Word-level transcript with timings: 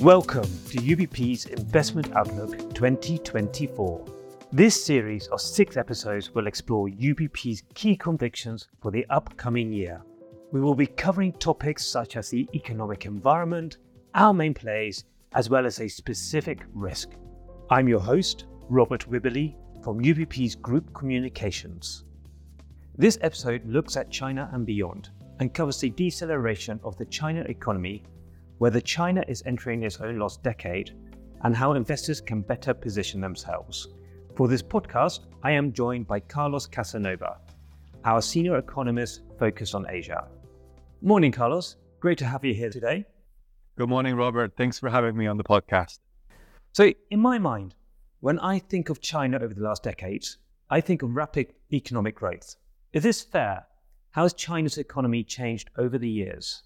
Welcome 0.00 0.44
to 0.70 0.78
UBP's 0.78 1.44
Investment 1.44 2.16
Outlook 2.16 2.56
2024. 2.72 4.06
This 4.50 4.82
series 4.82 5.26
of 5.26 5.42
six 5.42 5.76
episodes 5.76 6.34
will 6.34 6.46
explore 6.46 6.88
UBP's 6.88 7.64
key 7.74 7.96
convictions 7.96 8.68
for 8.80 8.90
the 8.90 9.04
upcoming 9.10 9.70
year. 9.70 10.00
We 10.52 10.62
will 10.62 10.74
be 10.74 10.86
covering 10.86 11.34
topics 11.34 11.84
such 11.84 12.16
as 12.16 12.30
the 12.30 12.48
economic 12.54 13.04
environment, 13.04 13.76
our 14.14 14.32
main 14.32 14.54
plays, 14.54 15.04
as 15.34 15.50
well 15.50 15.66
as 15.66 15.80
a 15.80 15.88
specific 15.88 16.64
risk. 16.72 17.10
I'm 17.68 17.86
your 17.86 18.00
host, 18.00 18.46
Robert 18.70 19.06
Wibberley 19.10 19.54
from 19.84 20.00
UBP's 20.00 20.54
Group 20.54 20.94
Communications. 20.94 22.04
This 22.96 23.18
episode 23.20 23.66
looks 23.66 23.98
at 23.98 24.10
China 24.10 24.48
and 24.54 24.64
beyond 24.64 25.10
and 25.40 25.52
covers 25.52 25.78
the 25.78 25.90
deceleration 25.90 26.80
of 26.84 26.96
the 26.96 27.04
China 27.04 27.42
economy 27.42 28.02
whether 28.60 28.78
China 28.78 29.24
is 29.26 29.42
entering 29.46 29.84
its 29.84 30.02
own 30.02 30.18
lost 30.18 30.42
decade, 30.42 30.90
and 31.44 31.56
how 31.56 31.72
investors 31.72 32.20
can 32.20 32.42
better 32.42 32.74
position 32.74 33.18
themselves. 33.18 33.88
For 34.36 34.48
this 34.48 34.62
podcast, 34.62 35.20
I 35.42 35.52
am 35.52 35.72
joined 35.72 36.06
by 36.06 36.20
Carlos 36.20 36.66
Casanova, 36.66 37.38
our 38.04 38.20
senior 38.20 38.58
economist 38.58 39.22
focused 39.38 39.74
on 39.74 39.86
Asia. 39.88 40.28
Morning, 41.00 41.32
Carlos. 41.32 41.76
Great 42.00 42.18
to 42.18 42.26
have 42.26 42.44
you 42.44 42.52
here 42.52 42.68
today. 42.68 43.06
Good 43.78 43.88
morning, 43.88 44.14
Robert. 44.14 44.52
Thanks 44.58 44.78
for 44.78 44.90
having 44.90 45.16
me 45.16 45.26
on 45.26 45.38
the 45.38 45.44
podcast. 45.44 46.00
So, 46.72 46.92
in 47.10 47.18
my 47.18 47.38
mind, 47.38 47.74
when 48.20 48.38
I 48.40 48.58
think 48.58 48.90
of 48.90 49.00
China 49.00 49.38
over 49.38 49.54
the 49.54 49.62
last 49.62 49.82
decades, 49.82 50.36
I 50.68 50.82
think 50.82 51.00
of 51.00 51.16
rapid 51.16 51.54
economic 51.72 52.14
growth. 52.14 52.56
Is 52.92 53.04
this 53.04 53.22
fair? 53.22 53.64
How 54.10 54.24
has 54.24 54.34
China's 54.34 54.76
economy 54.76 55.24
changed 55.24 55.70
over 55.78 55.96
the 55.96 56.10
years? 56.10 56.62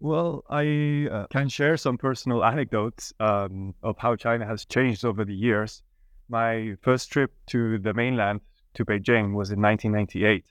Well, 0.00 0.44
I 0.50 1.08
uh, 1.10 1.26
can 1.28 1.48
share 1.48 1.76
some 1.76 1.96
personal 1.96 2.44
anecdotes 2.52 3.12
um, 3.18 3.74
of 3.82 3.96
how 3.98 4.16
China 4.16 4.46
has 4.46 4.64
changed 4.64 5.04
over 5.04 5.24
the 5.24 5.34
years. 5.34 5.82
My 6.28 6.76
first 6.82 7.10
trip 7.10 7.32
to 7.46 7.78
the 7.78 7.94
mainland, 7.94 8.40
to 8.74 8.84
Beijing, 8.84 9.34
was 9.34 9.50
in 9.50 9.62
1998. 9.62 10.44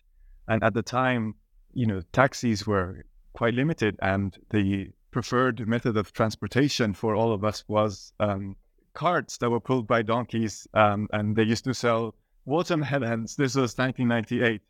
And 0.47 0.63
at 0.63 0.73
the 0.73 0.81
time, 0.81 1.35
you 1.73 1.85
know, 1.85 2.01
taxis 2.11 2.65
were 2.65 3.05
quite 3.33 3.53
limited, 3.53 3.97
and 4.01 4.37
the 4.49 4.89
preferred 5.11 5.67
method 5.67 5.97
of 5.97 6.13
transportation 6.13 6.93
for 6.93 7.15
all 7.15 7.33
of 7.33 7.43
us 7.43 7.63
was 7.67 8.13
um, 8.19 8.55
carts 8.93 9.37
that 9.37 9.49
were 9.49 9.59
pulled 9.59 9.87
by 9.87 10.01
donkeys, 10.01 10.67
um, 10.73 11.07
and 11.11 11.35
they 11.35 11.43
used 11.43 11.65
to 11.65 11.73
sell 11.73 12.15
watermelons. 12.45 13.35
This 13.35 13.55
was 13.55 13.77
1998. 13.77 14.61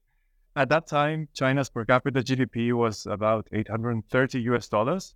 At 0.57 0.69
that 0.69 0.87
time, 0.87 1.27
China's 1.33 1.69
per 1.69 1.83
capita 1.83 2.21
GDP 2.21 2.71
was 2.71 3.05
about 3.05 3.45
830 3.51 4.39
US 4.53 4.69
dollars, 4.69 5.13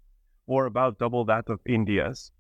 or 0.48 0.66
about 0.66 1.00
double 1.00 1.24
that 1.26 1.50
of 1.50 1.62
India's. 1.66 2.34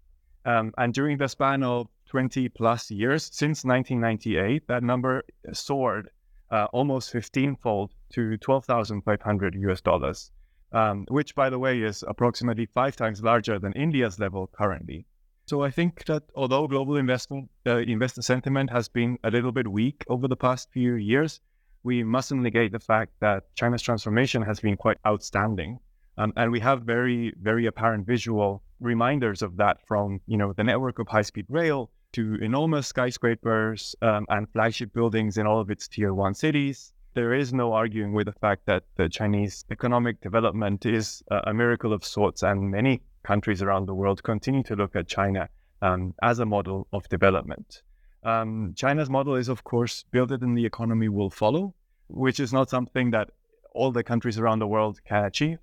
Um, 0.43 0.73
and 0.77 0.93
during 0.93 1.17
the 1.17 1.29
span 1.29 1.63
of 1.63 1.87
20 2.07 2.49
plus 2.49 2.91
years, 2.91 3.29
since 3.31 3.63
1998, 3.63 4.67
that 4.67 4.83
number 4.83 5.23
soared 5.53 6.09
uh, 6.51 6.65
almost 6.73 7.11
15 7.11 7.55
fold 7.55 7.93
to 8.09 8.35
12,500 8.35 9.55
US 9.55 9.79
dollars, 9.79 10.31
um, 10.73 11.05
which, 11.07 11.35
by 11.35 11.49
the 11.49 11.59
way, 11.59 11.81
is 11.81 12.03
approximately 12.05 12.65
five 12.65 12.97
times 12.97 13.23
larger 13.23 13.59
than 13.59 13.71
India's 13.73 14.19
level 14.19 14.47
currently. 14.47 15.05
So 15.45 15.63
I 15.63 15.71
think 15.71 16.03
that 16.05 16.23
although 16.35 16.67
global 16.67 16.97
investment 16.97 17.49
uh, 17.65 17.77
investor 17.77 18.23
sentiment 18.23 18.71
has 18.71 18.89
been 18.89 19.17
a 19.23 19.31
little 19.31 19.53
bit 19.53 19.69
weak 19.69 20.03
over 20.09 20.27
the 20.27 20.35
past 20.35 20.69
few 20.73 20.95
years, 20.95 21.39
we 21.83 22.03
mustn't 22.03 22.41
negate 22.41 22.71
the 22.71 22.79
fact 22.79 23.11
that 23.19 23.43
China's 23.55 23.81
transformation 23.81 24.41
has 24.41 24.59
been 24.59 24.77
quite 24.77 24.97
outstanding. 25.05 25.79
Um, 26.17 26.33
and 26.35 26.51
we 26.51 26.59
have 26.59 26.81
very, 26.81 27.33
very 27.41 27.65
apparent 27.65 28.05
visual 28.05 28.61
reminders 28.81 29.41
of 29.41 29.55
that 29.57 29.77
from, 29.87 30.19
you 30.27 30.37
know, 30.37 30.53
the 30.53 30.63
network 30.63 30.99
of 30.99 31.07
high-speed 31.07 31.45
rail 31.49 31.89
to 32.11 32.35
enormous 32.41 32.87
skyscrapers 32.87 33.95
um, 34.01 34.25
and 34.29 34.49
flagship 34.49 34.93
buildings 34.93 35.37
in 35.37 35.45
all 35.45 35.59
of 35.59 35.69
its 35.69 35.87
tier 35.87 36.13
one 36.13 36.33
cities. 36.33 36.93
There 37.13 37.33
is 37.33 37.53
no 37.53 37.73
arguing 37.73 38.13
with 38.13 38.25
the 38.25 38.33
fact 38.33 38.65
that 38.65 38.83
the 38.95 39.09
Chinese 39.09 39.65
economic 39.71 40.21
development 40.21 40.85
is 40.85 41.23
a, 41.31 41.53
miracle 41.53 41.93
of 41.93 42.03
sorts, 42.05 42.43
and 42.43 42.69
many 42.71 43.01
countries 43.23 43.61
around 43.61 43.87
the 43.87 43.95
world 43.95 44.21
continue 44.23 44.63
to 44.63 44.75
look 44.75 44.95
at 44.95 45.07
China 45.07 45.49
um, 45.81 46.13
as 46.21 46.39
a 46.39 46.45
model 46.45 46.87
of 46.93 47.07
development. 47.09 47.81
Um, 48.23 48.73
China's 48.75 49.09
model 49.09 49.35
is, 49.35 49.49
of 49.49 49.63
course, 49.63 50.03
build 50.11 50.31
it 50.31 50.41
and 50.41 50.57
the 50.57 50.65
economy 50.65 51.09
will 51.09 51.29
follow, 51.29 51.73
which 52.07 52.39
is 52.39 52.51
not 52.51 52.69
something 52.69 53.11
that 53.11 53.29
all 53.73 53.91
the 53.91 54.03
countries 54.03 54.37
around 54.37 54.59
the 54.59 54.67
world 54.67 54.99
can 55.05 55.25
achieve. 55.25 55.59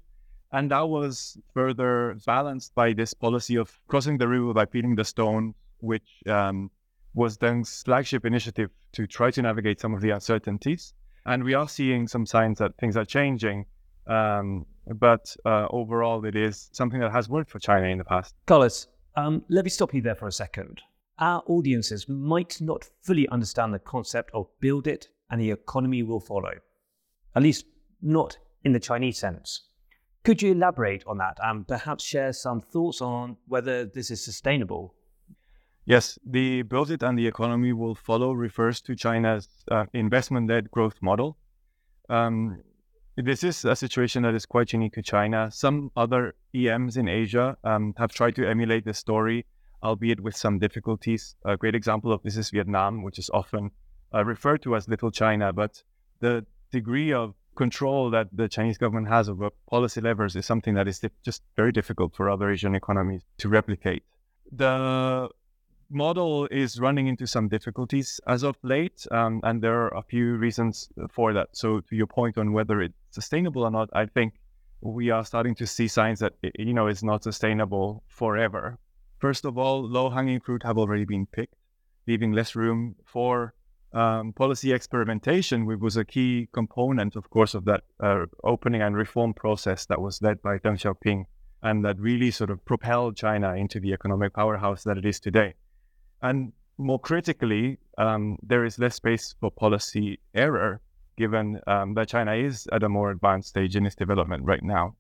And 0.53 0.71
that 0.71 0.89
was 0.89 1.37
further 1.53 2.17
balanced 2.25 2.75
by 2.75 2.93
this 2.93 3.13
policy 3.13 3.57
of 3.57 3.79
crossing 3.89 4.17
the 4.17 4.29
river 4.29 4.55
by 4.55 4.67
feeling 4.67 4.95
the 4.95 5.05
stone, 5.05 5.55
which 5.81 6.23
um, 6.29 6.71
was 7.15 7.37
Deng's 7.37 7.83
flagship 7.83 8.25
initiative 8.25 8.71
to 8.93 9.07
try 9.07 9.31
to 9.33 9.43
navigate 9.43 9.81
some 9.81 9.93
of 9.93 10.01
the 10.01 10.11
uncertainties. 10.11 10.95
And 11.27 11.43
we 11.43 11.55
are 11.55 11.69
seeing 11.69 12.07
some 12.07 12.25
signs 12.25 12.59
that 12.59 12.77
things 12.79 12.97
are 12.97 13.05
changing. 13.05 13.67
Um, 14.07 14.65
but 14.87 15.37
uh, 15.45 15.67
overall, 15.71 16.25
it 16.25 16.37
is 16.37 16.71
something 16.73 17.01
that 17.01 17.11
has 17.11 17.29
worked 17.29 17.51
for 17.51 17.59
China 17.59 17.89
in 17.89 17.99
the 17.99 18.05
past. 18.05 18.35
Carlos, 18.47 18.87
um, 19.17 19.45
let 19.49 19.65
me 19.65 19.71
stop 19.71 19.93
you 19.93 20.01
there 20.01 20.15
for 20.15 20.29
a 20.29 20.33
second 20.33 20.81
our 21.19 21.43
audiences 21.47 22.09
might 22.09 22.61
not 22.61 22.85
fully 23.03 23.29
understand 23.29 23.73
the 23.73 23.79
concept 23.79 24.31
of 24.35 24.47
build 24.61 24.87
it 24.87 25.09
and 25.31 25.41
the 25.41 25.51
economy 25.51 26.03
will 26.03 26.21
follow, 26.21 26.53
at 27.35 27.43
least 27.43 27.67
not 28.03 28.39
in 28.65 28.73
the 28.73 28.81
Chinese 28.81 29.19
sense. 29.19 29.69
Could 30.25 30.43
you 30.43 30.53
elaborate 30.53 31.05
on 31.07 31.19
that 31.19 31.39
and 31.43 31.67
perhaps 31.67 32.05
share 32.05 32.33
some 32.33 32.61
thoughts 32.61 33.01
on 33.01 33.37
whether 33.47 33.85
this 33.85 34.11
is 34.11 34.25
sustainable? 34.25 34.95
Yes, 35.85 36.19
the 36.27 36.63
build 36.63 36.91
it 36.91 37.03
and 37.05 37.17
the 37.17 37.29
economy 37.29 37.73
will 37.73 37.95
follow 37.95 38.33
refers 38.33 38.81
to 38.83 38.97
China's 38.97 39.49
uh, 39.71 39.87
investment 39.93 40.49
led 40.49 40.71
growth 40.73 40.97
model. 41.01 41.39
Um, 42.09 42.61
this 43.17 43.45
is 43.45 43.65
a 43.65 43.77
situation 43.77 44.25
that 44.25 44.35
is 44.35 44.45
quite 44.45 44.73
unique 44.73 44.95
to 44.95 45.03
China. 45.03 45.49
Some 45.53 45.91
other 45.97 46.35
EMs 46.55 46.97
in 46.97 47.09
Asia 47.09 47.57
um, 47.63 47.95
have 47.99 48.13
tried 48.13 48.35
to 48.35 48.49
emulate 48.49 48.85
this 48.85 48.99
story 48.99 49.47
albeit 49.87 50.21
with 50.21 50.37
some 50.37 50.59
difficulties. 50.59 51.37
A 51.45 51.57
great 51.57 51.75
example 51.75 52.13
of 52.13 52.23
this 52.23 52.37
is 52.37 52.51
Vietnam, 52.51 53.03
which 53.03 53.19
is 53.19 53.31
often 53.33 53.71
uh, 54.15 54.25
referred 54.25 54.63
to 54.63 54.77
as 54.77 54.89
Little 54.89 55.11
China, 55.11 55.53
but 55.53 55.83
the 56.21 56.45
degree 56.73 57.13
of 57.13 57.35
control 57.55 58.11
that 58.11 58.29
the 58.33 58.49
Chinese 58.49 58.79
government 58.79 59.09
has 59.09 59.29
over 59.29 59.49
policy 59.71 60.01
levers 60.01 60.37
is 60.37 60.45
something 60.45 60.75
that 60.75 60.87
is 60.87 61.01
just 61.25 61.43
very 61.57 61.73
difficult 61.73 62.15
for 62.15 62.29
other 62.29 62.51
Asian 62.51 62.75
economies 62.75 63.23
to 63.39 63.49
replicate. 63.49 64.03
The 64.53 65.29
model 65.91 66.47
is 66.51 66.81
running 66.81 67.07
into 67.07 67.27
some 67.27 67.49
difficulties 67.49 68.21
as 68.27 68.43
of 68.43 68.57
late, 68.63 69.07
um, 69.11 69.41
and 69.45 69.63
there 69.63 69.81
are 69.83 69.97
a 69.97 70.03
few 70.03 70.35
reasons 70.37 70.89
for 71.11 71.33
that. 71.33 71.49
So, 71.53 71.81
to 71.81 71.97
your 71.97 72.07
point 72.07 72.39
on 72.39 72.53
whether 72.53 72.83
it's 72.83 72.95
sustainable 73.11 73.63
or 73.63 73.71
not, 73.71 73.89
I 73.93 74.07
think 74.07 74.35
we 74.81 75.11
are 75.11 75.25
starting 75.25 75.55
to 75.57 75.67
see 75.67 75.89
signs 75.89 76.19
that 76.21 76.35
you 76.59 76.75
know 76.75 76.87
it's 76.87 77.03
not 77.03 77.25
sustainable 77.25 78.05
forever. 78.09 78.79
First 79.19 79.45
of 79.45 79.57
all, 79.57 79.83
low 79.83 80.11
hanging 80.11 80.41
fruit 80.41 80.63
have 80.63 80.79
already 80.79 81.05
been 81.05 81.27
picked, 81.27 81.55
leaving 82.07 82.33
less 82.33 82.55
room 82.55 82.97
for 83.05 83.55
um, 83.93 84.33
policy 84.35 84.73
experimentation, 84.73 85.65
which 85.65 85.81
was 85.81 85.97
a 85.97 86.05
key 86.05 86.49
component, 86.53 87.17
of 87.17 87.31
course, 87.31 87.55
of 87.55 87.65
that 87.65 87.85
uh, 87.99 88.27
opening 88.45 88.83
and 88.83 88.95
reform 88.95 89.33
process 89.33 89.87
that 89.87 90.01
was 90.01 90.21
led 90.21 90.43
by 90.43 90.59
Deng 90.59 90.79
Xiaoping 90.79 91.25
and 91.63 91.85
that 91.85 91.99
really 91.99 92.31
sort 92.31 92.51
of 92.51 92.65
propelled 92.65 93.17
China 93.17 93.55
into 93.55 93.81
the 93.81 93.93
economic 93.93 94.35
powerhouse 94.35 94.85
that 94.85 94.99
it 94.99 95.07
is 95.07 95.19
today. 95.19 95.55
And 96.23 96.53
more 96.79 97.01
critically, 97.01 97.79
um, 97.97 98.39
there 98.43 98.65
is 98.65 98.79
less 98.79 98.97
space 98.97 99.35
for 99.41 99.51
policy 99.51 100.21
error, 100.35 100.81
given 101.17 101.61
um, 101.67 101.95
that 101.95 102.09
China 102.09 102.35
is 102.35 102.69
at 102.73 102.83
a 102.83 102.89
more 102.89 103.11
advanced 103.11 103.49
stage 103.49 103.77
in 103.77 103.87
its 103.87 103.97
development 103.97 104.45
right 104.45 104.63
now. 104.63 104.95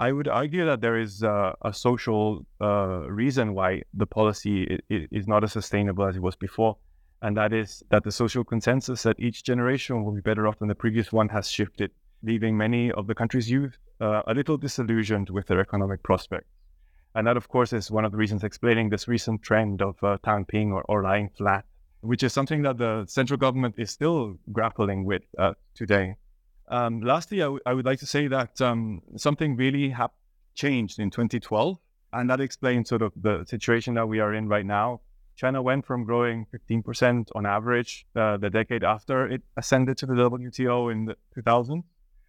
I 0.00 0.12
would 0.12 0.28
argue 0.28 0.64
that 0.64 0.80
there 0.80 0.98
is 0.98 1.22
a, 1.22 1.54
a 1.60 1.74
social 1.74 2.46
uh, 2.58 3.02
reason 3.06 3.52
why 3.52 3.82
the 3.92 4.06
policy 4.06 4.80
is, 4.88 5.06
is 5.10 5.28
not 5.28 5.44
as 5.44 5.52
sustainable 5.52 6.06
as 6.06 6.16
it 6.16 6.22
was 6.22 6.36
before, 6.36 6.78
and 7.20 7.36
that 7.36 7.52
is 7.52 7.82
that 7.90 8.04
the 8.04 8.10
social 8.10 8.42
consensus 8.42 9.02
that 9.02 9.20
each 9.20 9.44
generation 9.44 10.02
will 10.02 10.12
be 10.12 10.22
better 10.22 10.48
off 10.48 10.58
than 10.58 10.68
the 10.68 10.74
previous 10.74 11.12
one 11.12 11.28
has 11.28 11.50
shifted, 11.50 11.90
leaving 12.22 12.56
many 12.56 12.90
of 12.92 13.08
the 13.08 13.14
country's 13.14 13.50
youth 13.50 13.76
uh, 14.00 14.22
a 14.26 14.32
little 14.32 14.56
disillusioned 14.56 15.28
with 15.28 15.46
their 15.48 15.60
economic 15.60 16.02
prospects. 16.02 16.48
And 17.14 17.26
that, 17.26 17.36
of 17.36 17.48
course, 17.48 17.74
is 17.74 17.90
one 17.90 18.06
of 18.06 18.12
the 18.12 18.16
reasons 18.16 18.42
explaining 18.42 18.88
this 18.88 19.06
recent 19.06 19.42
trend 19.42 19.82
of 19.82 20.02
uh, 20.02 20.16
Tangping 20.24 20.72
or, 20.72 20.82
or 20.88 21.02
lying 21.02 21.28
flat, 21.36 21.66
which 22.00 22.22
is 22.22 22.32
something 22.32 22.62
that 22.62 22.78
the 22.78 23.04
central 23.06 23.36
government 23.36 23.74
is 23.76 23.90
still 23.90 24.38
grappling 24.50 25.04
with 25.04 25.24
uh, 25.38 25.52
today. 25.74 26.14
Um, 26.70 27.00
lastly, 27.00 27.42
I, 27.42 27.46
w- 27.46 27.60
I 27.66 27.74
would 27.74 27.84
like 27.84 27.98
to 27.98 28.06
say 28.06 28.28
that 28.28 28.60
um, 28.60 29.02
something 29.16 29.56
really 29.56 29.90
ha- 29.90 30.10
changed 30.54 31.00
in 31.00 31.10
2012, 31.10 31.76
and 32.12 32.30
that 32.30 32.40
explains 32.40 32.88
sort 32.88 33.02
of 33.02 33.12
the 33.20 33.44
situation 33.44 33.94
that 33.94 34.06
we 34.06 34.20
are 34.20 34.32
in 34.32 34.48
right 34.48 34.64
now. 34.64 35.00
China 35.34 35.62
went 35.62 35.84
from 35.84 36.04
growing 36.04 36.46
15% 36.54 37.28
on 37.34 37.44
average 37.44 38.06
uh, 38.14 38.36
the 38.36 38.50
decade 38.50 38.84
after 38.84 39.26
it 39.26 39.42
ascended 39.56 39.96
to 39.98 40.06
the 40.06 40.14
WTO 40.14 40.92
in 40.92 41.06
the 41.06 41.16
2000 41.34 41.82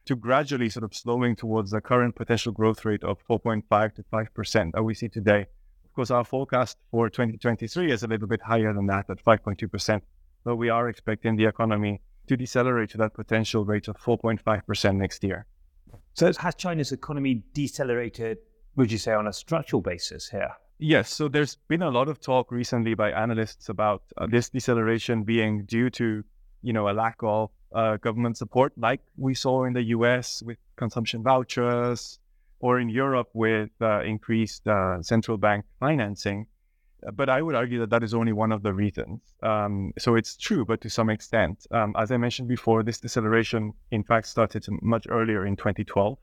to 0.06 0.16
gradually 0.16 0.70
sort 0.70 0.84
of 0.84 0.96
slowing 0.96 1.36
towards 1.36 1.72
the 1.72 1.82
current 1.82 2.16
potential 2.16 2.52
growth 2.52 2.84
rate 2.84 3.04
of 3.04 3.20
4.5 3.30 3.96
to 3.96 4.04
5% 4.04 4.72
that 4.72 4.84
we 4.84 4.96
see 4.96 5.10
today. 5.10 5.46
Of 5.86 5.94
course, 5.94 6.10
our 6.10 6.24
forecast 6.24 6.78
for 6.90 7.10
2023 7.10 7.92
is 7.92 8.02
a 8.02 8.08
little 8.08 8.28
bit 8.28 8.42
higher 8.42 8.74
than 8.74 8.88
that 8.88 9.10
at 9.10 9.24
5.2%, 9.24 10.02
but 10.44 10.56
we 10.56 10.70
are 10.70 10.90
expecting 10.90 11.36
the 11.36 11.46
economy 11.46 12.02
to 12.32 12.38
decelerate 12.38 12.90
to 12.90 12.98
that 12.98 13.14
potential 13.14 13.66
rate 13.66 13.90
of 13.90 13.98
4.5% 13.98 14.96
next 14.96 15.22
year. 15.22 15.46
So, 16.14 16.32
has 16.40 16.56
China's 16.56 16.94
economy 16.94 17.44
decelerated, 17.54 18.38
would 18.78 18.90
you 18.90 18.98
say, 18.98 19.12
on 19.12 19.28
a 19.28 19.34
structural 19.34 19.82
basis 19.82 20.30
here? 20.30 20.52
Yes. 20.80 21.14
So, 21.14 21.28
there's 21.28 21.58
been 21.68 21.82
a 21.82 21.90
lot 21.90 22.08
of 22.08 22.22
talk 22.22 22.50
recently 22.50 22.94
by 22.94 23.12
analysts 23.12 23.68
about 23.68 24.04
uh, 24.18 24.28
this 24.28 24.50
deceleration 24.50 25.24
being 25.24 25.66
due 25.66 25.90
to, 25.90 26.24
you 26.62 26.72
know, 26.72 26.88
a 26.90 26.94
lack 26.94 27.18
of 27.22 27.50
uh, 27.74 27.98
government 27.98 28.38
support, 28.38 28.72
like 28.78 29.02
we 29.18 29.34
saw 29.34 29.66
in 29.66 29.74
the 29.74 29.84
US 29.98 30.42
with 30.42 30.58
consumption 30.78 31.24
vouchers, 31.24 32.20
or 32.62 32.80
in 32.80 32.88
Europe 32.88 33.30
with 33.34 33.72
uh, 33.82 34.04
increased 34.04 34.66
uh, 34.68 35.02
central 35.02 35.38
bank 35.38 35.66
financing. 35.82 36.48
But 37.14 37.30
I 37.30 37.42
would 37.42 37.56
argue 37.56 37.80
that 37.80 37.90
that 37.90 38.04
is 38.04 38.14
only 38.14 38.34
one 38.34 38.52
of 38.52 38.62
the 38.62 38.74
reasons. 38.74 39.22
Um, 39.42 39.92
so 39.98 40.16
it's 40.16 40.38
true, 40.38 40.66
but 40.66 40.82
to 40.82 40.90
some 40.90 41.10
extent. 41.10 41.66
Um, 41.72 41.96
as 41.98 42.12
I 42.12 42.18
mentioned 42.18 42.48
before, 42.48 42.84
this 42.84 43.00
deceleration, 43.00 43.74
in 43.90 44.04
fact, 44.04 44.28
started 44.28 44.66
much 44.82 45.08
earlier 45.10 45.46
in 45.46 45.56
2012. 45.56 46.18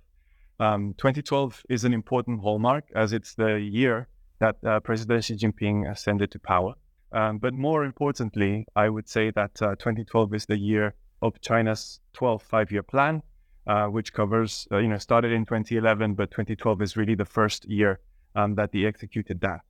Um, 0.61 0.95
2012 0.99 1.65
is 1.69 1.85
an 1.85 1.95
important 1.95 2.41
hallmark 2.41 2.85
as 2.95 3.13
it's 3.13 3.35
the 3.35 3.61
year 3.61 4.09
that 4.41 4.57
uh, 4.65 4.81
President 4.81 5.25
Xi 5.25 5.35
Jinping 5.37 5.91
ascended 5.91 6.31
to 6.33 6.39
power. 6.39 6.75
Um, 7.13 7.39
but 7.39 7.55
more 7.55 7.85
importantly, 7.85 8.67
I 8.77 8.89
would 8.89 9.09
say 9.09 9.31
that 9.31 9.63
uh, 9.63 9.75
2012 9.77 10.35
is 10.35 10.47
the 10.47 10.59
year 10.59 10.95
of 11.23 11.41
China's 11.41 12.01
12 12.13 12.43
five 12.43 12.71
year 12.71 12.83
plan, 12.83 13.23
uh, 13.67 13.87
which 13.87 14.13
covers, 14.13 14.69
uh, 14.73 14.79
you 14.79 14.89
know, 14.89 14.99
started 14.99 15.33
in 15.33 15.45
2011, 15.45 16.15
but 16.15 16.31
2012 16.31 16.83
is 16.83 16.97
really 16.97 17.15
the 17.15 17.25
first 17.25 17.65
year 17.65 18.01
um, 18.35 18.55
that 18.57 18.73
they 18.73 18.85
executed 18.85 19.41
that. 19.41 19.61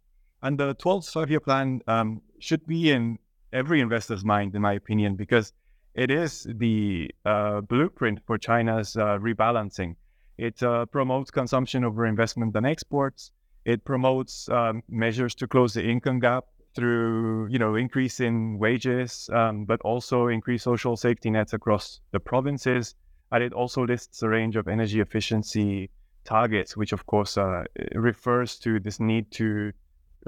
And 0.42 0.58
the 0.58 0.74
12th 0.76 1.12
five 1.12 1.30
year 1.30 1.40
plan 1.40 1.82
um, 1.86 2.22
should 2.38 2.66
be 2.66 2.90
in 2.90 3.18
every 3.52 3.80
investor's 3.80 4.24
mind, 4.24 4.54
in 4.54 4.62
my 4.62 4.74
opinion, 4.74 5.16
because 5.16 5.52
it 5.94 6.10
is 6.10 6.46
the 6.48 7.10
uh, 7.24 7.60
blueprint 7.62 8.20
for 8.26 8.38
China's 8.38 8.96
uh, 8.96 9.18
rebalancing. 9.18 9.96
It 10.36 10.62
uh, 10.62 10.86
promotes 10.86 11.30
consumption 11.30 11.84
over 11.84 12.06
investment 12.06 12.54
and 12.54 12.66
exports. 12.66 13.32
It 13.64 13.84
promotes 13.84 14.48
um, 14.48 14.82
measures 14.88 15.34
to 15.36 15.48
close 15.48 15.74
the 15.74 15.84
income 15.84 16.20
gap 16.20 16.44
through, 16.74 17.48
you 17.48 17.58
know, 17.58 17.74
increase 17.74 18.20
in 18.20 18.58
wages, 18.58 19.28
um, 19.32 19.64
but 19.64 19.80
also 19.80 20.28
increase 20.28 20.62
social 20.62 20.96
safety 20.96 21.30
nets 21.30 21.52
across 21.52 22.00
the 22.12 22.20
provinces 22.20 22.94
and 23.30 23.42
it 23.42 23.52
also 23.52 23.84
lists 23.84 24.22
a 24.22 24.28
range 24.28 24.56
of 24.56 24.68
energy 24.68 25.00
efficiency 25.00 25.90
targets, 26.24 26.76
which 26.76 26.92
of 26.92 27.06
course 27.06 27.36
uh, 27.36 27.64
refers 27.94 28.58
to 28.58 28.80
this 28.80 29.00
need 29.00 29.30
to 29.32 29.72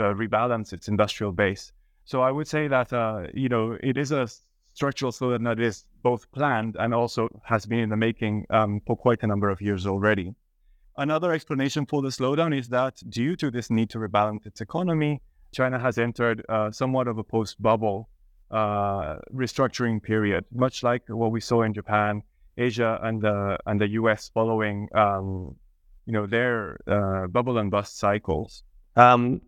uh, 0.01 0.15
rebalance 0.15 0.73
its 0.73 0.89
industrial 0.89 1.33
base. 1.33 1.73
So 2.05 2.23
I 2.23 2.31
would 2.31 2.49
say 2.49 2.69
that 2.69 2.93
uh, 2.93 3.27
you 3.35 3.49
know 3.49 3.77
it 3.83 3.97
is 3.97 4.13
a 4.13 4.29
structural 4.73 5.13
slowdown 5.13 5.45
that 5.45 5.61
is 5.61 5.85
both 6.03 6.31
planned 6.33 6.77
and 6.79 6.95
also 6.95 7.29
has 7.45 7.67
been 7.67 7.81
in 7.81 7.89
the 7.91 7.97
making 7.97 8.47
um, 8.51 8.81
for 8.87 8.97
quite 8.97 9.23
a 9.23 9.27
number 9.27 9.51
of 9.51 9.61
years 9.61 9.87
already. 9.87 10.35
Another 10.97 11.33
explanation 11.33 11.87
for 11.87 12.03
the 12.03 12.09
slowdown 12.09 12.57
is 12.57 12.69
that 12.69 13.01
due 13.09 13.37
to 13.37 13.51
this 13.51 13.71
need 13.71 13.91
to 13.91 13.99
rebalance 13.99 14.47
its 14.47 14.61
economy, 14.61 15.23
China 15.53 15.79
has 15.79 15.99
entered 15.99 16.45
uh, 16.49 16.71
somewhat 16.71 17.09
of 17.09 17.19
a 17.19 17.25
post-bubble 17.25 18.09
uh, 18.51 19.17
restructuring 19.35 20.03
period, 20.03 20.45
much 20.53 20.83
like 20.83 21.03
what 21.09 21.31
we 21.33 21.41
saw 21.41 21.63
in 21.63 21.73
Japan 21.73 22.23
Asia 22.57 22.99
and 23.03 23.23
the 23.23 23.59
and 23.67 23.81
the 23.81 23.89
US 24.01 24.31
following 24.35 24.89
um, 24.95 25.57
you 26.07 26.13
know 26.13 26.27
their 26.27 26.79
uh, 26.87 27.27
bubble 27.29 27.59
and 27.59 27.71
bust 27.71 27.99
cycles. 27.99 28.63
Um, 28.97 29.41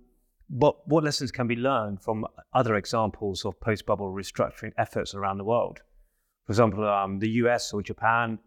what 0.53 0.87
what 0.87 1.03
lessons 1.03 1.33
can 1.33 1.47
be 1.47 1.57
learned 1.57 2.03
from 2.03 2.27
other 2.53 2.77
examples 2.77 3.45
of 3.47 3.59
post 3.61 3.87
bubble 3.87 4.13
restructuring 4.13 4.73
efforts 4.77 5.15
around 5.15 5.39
the 5.39 5.45
world? 5.45 5.81
For 6.45 6.53
example, 6.53 6.87
um, 6.87 7.19
the 7.21 7.31
US 7.43 7.73
or 7.73 7.83
Japan. 7.83 8.39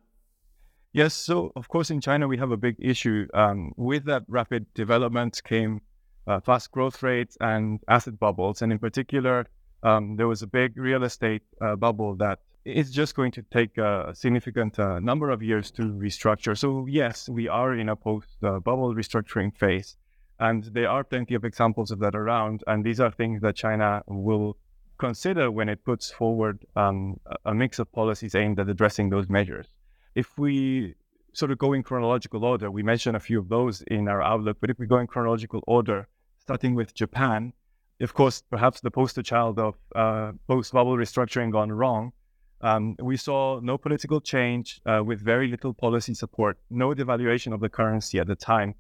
Yes, 0.94 1.14
so 1.14 1.52
of 1.56 1.68
course 1.68 1.90
in 1.90 2.00
China 2.00 2.28
we 2.28 2.38
have 2.38 2.52
a 2.52 2.58
big 2.58 2.76
issue. 2.80 3.28
Um, 3.34 3.72
with 3.76 4.06
that 4.06 4.24
rapid 4.28 4.72
development 4.76 5.42
came 5.44 5.82
uh, 6.28 6.40
fast 6.40 6.72
growth 6.72 7.02
rates 7.02 7.38
and 7.42 7.80
asset 7.90 8.20
bubbles, 8.20 8.62
and 8.62 8.72
in 8.72 8.80
particular, 8.80 9.48
um, 9.82 10.16
there 10.16 10.28
was 10.28 10.44
a 10.44 10.48
big 10.48 10.78
real 10.78 11.04
estate 11.04 11.42
uh, 11.62 11.76
bubble 11.76 12.16
that 12.18 12.40
is 12.66 12.92
just 12.92 13.16
going 13.16 13.32
to 13.32 13.44
take 13.52 13.78
a 13.78 14.12
significant 14.16 14.80
uh, 14.80 15.00
number 15.00 15.30
of 15.30 15.44
years 15.44 15.70
to 15.72 15.84
restructure. 15.84 16.58
So, 16.58 16.88
yes, 16.88 17.30
we 17.30 17.48
are 17.48 17.76
in 17.76 17.90
a 17.90 17.96
post 17.96 18.30
uh, 18.44 18.60
bubble 18.60 18.96
restructuring 18.96 19.56
phase. 19.56 19.98
And 20.40 20.64
there 20.66 20.90
are 20.90 21.04
plenty 21.04 21.36
of 21.36 21.46
examples 21.46 21.92
of 21.92 22.00
that 22.00 22.16
around. 22.16 22.64
And 22.68 22.84
these 22.84 23.00
are 23.00 23.12
things 23.12 23.42
that 23.42 23.56
China 23.56 24.04
will 24.08 24.58
consider 24.98 25.52
when 25.52 25.70
it 25.70 25.84
puts 25.84 26.12
forward 26.12 26.66
um, 26.76 27.20
a 27.46 27.54
mix 27.54 27.80
of 27.80 27.92
policies 27.92 28.36
aimed 28.36 28.60
at 28.60 28.70
addressing 28.70 29.10
those 29.10 29.30
measures. 29.30 29.68
If 30.14 30.38
we 30.38 30.96
sort 31.34 31.52
of 31.52 31.58
go 31.58 31.74
in 31.74 31.84
chronological 31.84 32.46
order, 32.46 32.72
we 32.72 32.84
mentioned 32.84 33.18
a 33.18 33.20
few 33.20 33.40
of 33.40 33.50
those 33.50 33.82
in 33.84 34.08
our 34.08 34.22
outlook, 34.22 34.58
but 34.62 34.70
if 34.70 34.80
we 34.80 34.88
go 34.88 35.00
in 35.00 35.08
chronological 35.08 35.62
order, 35.68 36.08
starting 36.40 36.76
with 36.76 36.94
Japan, 36.94 37.52
of 38.00 38.14
course, 38.14 38.42
perhaps 38.50 38.80
the 38.82 38.92
poster 38.92 39.24
child 39.24 39.60
of 39.60 39.76
uh, 39.96 40.32
post 40.48 40.72
bubble 40.72 40.96
restructuring 40.96 41.52
gone 41.52 41.72
wrong 41.72 42.14
um, 42.62 42.96
we 43.00 43.18
saw 43.18 43.60
no 43.60 43.78
political 43.78 44.22
change 44.22 44.82
uh, 44.86 45.04
with 45.04 45.22
very 45.22 45.48
little 45.48 45.74
policy 45.74 46.14
support, 46.14 46.58
no 46.70 46.94
devaluation 46.94 47.54
of 47.54 47.60
the 47.60 47.70
currency 47.70 48.20
at 48.20 48.28
the 48.28 48.36
time. 48.36 48.76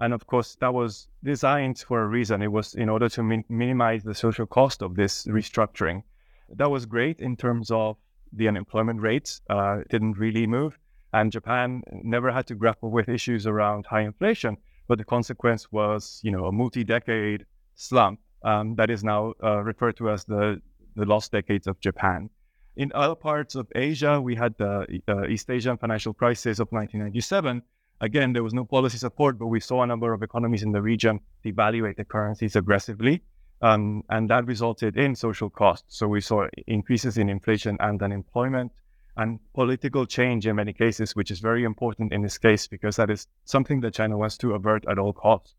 And 0.00 0.12
of 0.12 0.26
course, 0.26 0.56
that 0.60 0.72
was 0.72 1.08
designed 1.24 1.78
for 1.78 2.02
a 2.02 2.06
reason. 2.06 2.42
It 2.42 2.52
was 2.52 2.74
in 2.74 2.88
order 2.88 3.08
to 3.10 3.22
min- 3.22 3.44
minimize 3.48 4.04
the 4.04 4.14
social 4.14 4.46
cost 4.46 4.82
of 4.82 4.94
this 4.94 5.26
restructuring. 5.26 6.02
That 6.50 6.70
was 6.70 6.86
great 6.86 7.20
in 7.20 7.36
terms 7.36 7.70
of 7.70 7.96
the 8.32 8.48
unemployment 8.48 9.00
rates, 9.00 9.40
uh, 9.50 9.78
didn't 9.90 10.18
really 10.18 10.46
move. 10.46 10.78
And 11.12 11.32
Japan 11.32 11.82
never 11.90 12.30
had 12.30 12.46
to 12.48 12.54
grapple 12.54 12.90
with 12.90 13.08
issues 13.08 13.46
around 13.46 13.86
high 13.86 14.02
inflation. 14.02 14.56
But 14.86 14.98
the 14.98 15.04
consequence 15.04 15.72
was, 15.72 16.20
you 16.22 16.30
know, 16.30 16.46
a 16.46 16.52
multi-decade 16.52 17.44
slump 17.74 18.20
um, 18.42 18.74
that 18.76 18.90
is 18.90 19.02
now 19.02 19.34
uh, 19.42 19.62
referred 19.62 19.96
to 19.96 20.10
as 20.10 20.24
the, 20.24 20.60
the 20.96 21.04
lost 21.04 21.32
decades 21.32 21.66
of 21.66 21.80
Japan. 21.80 22.30
In 22.76 22.92
other 22.94 23.16
parts 23.16 23.54
of 23.56 23.66
Asia, 23.74 24.20
we 24.20 24.36
had 24.36 24.54
the 24.58 25.00
uh, 25.08 25.26
East 25.26 25.50
Asian 25.50 25.76
financial 25.76 26.14
crisis 26.14 26.60
of 26.60 26.68
1997. 26.70 27.62
Again, 28.00 28.32
there 28.32 28.44
was 28.44 28.54
no 28.54 28.64
policy 28.64 28.98
support, 28.98 29.38
but 29.38 29.48
we 29.48 29.60
saw 29.60 29.82
a 29.82 29.86
number 29.86 30.12
of 30.12 30.22
economies 30.22 30.62
in 30.62 30.72
the 30.72 30.82
region 30.82 31.20
devaluate 31.44 31.96
their 31.96 32.04
currencies 32.04 32.54
aggressively. 32.54 33.22
Um, 33.60 34.04
and 34.08 34.30
that 34.30 34.46
resulted 34.46 34.96
in 34.96 35.16
social 35.16 35.50
costs. 35.50 35.98
So 35.98 36.06
we 36.06 36.20
saw 36.20 36.46
increases 36.68 37.18
in 37.18 37.28
inflation 37.28 37.76
and 37.80 38.00
unemployment 38.00 38.70
and 39.16 39.40
political 39.52 40.06
change 40.06 40.46
in 40.46 40.54
many 40.54 40.72
cases, 40.72 41.16
which 41.16 41.32
is 41.32 41.40
very 41.40 41.64
important 41.64 42.12
in 42.12 42.22
this 42.22 42.38
case 42.38 42.68
because 42.68 42.94
that 42.96 43.10
is 43.10 43.26
something 43.44 43.80
that 43.80 43.94
China 43.94 44.16
wants 44.16 44.38
to 44.38 44.54
avert 44.54 44.84
at 44.88 44.98
all 44.98 45.12
costs. 45.12 45.56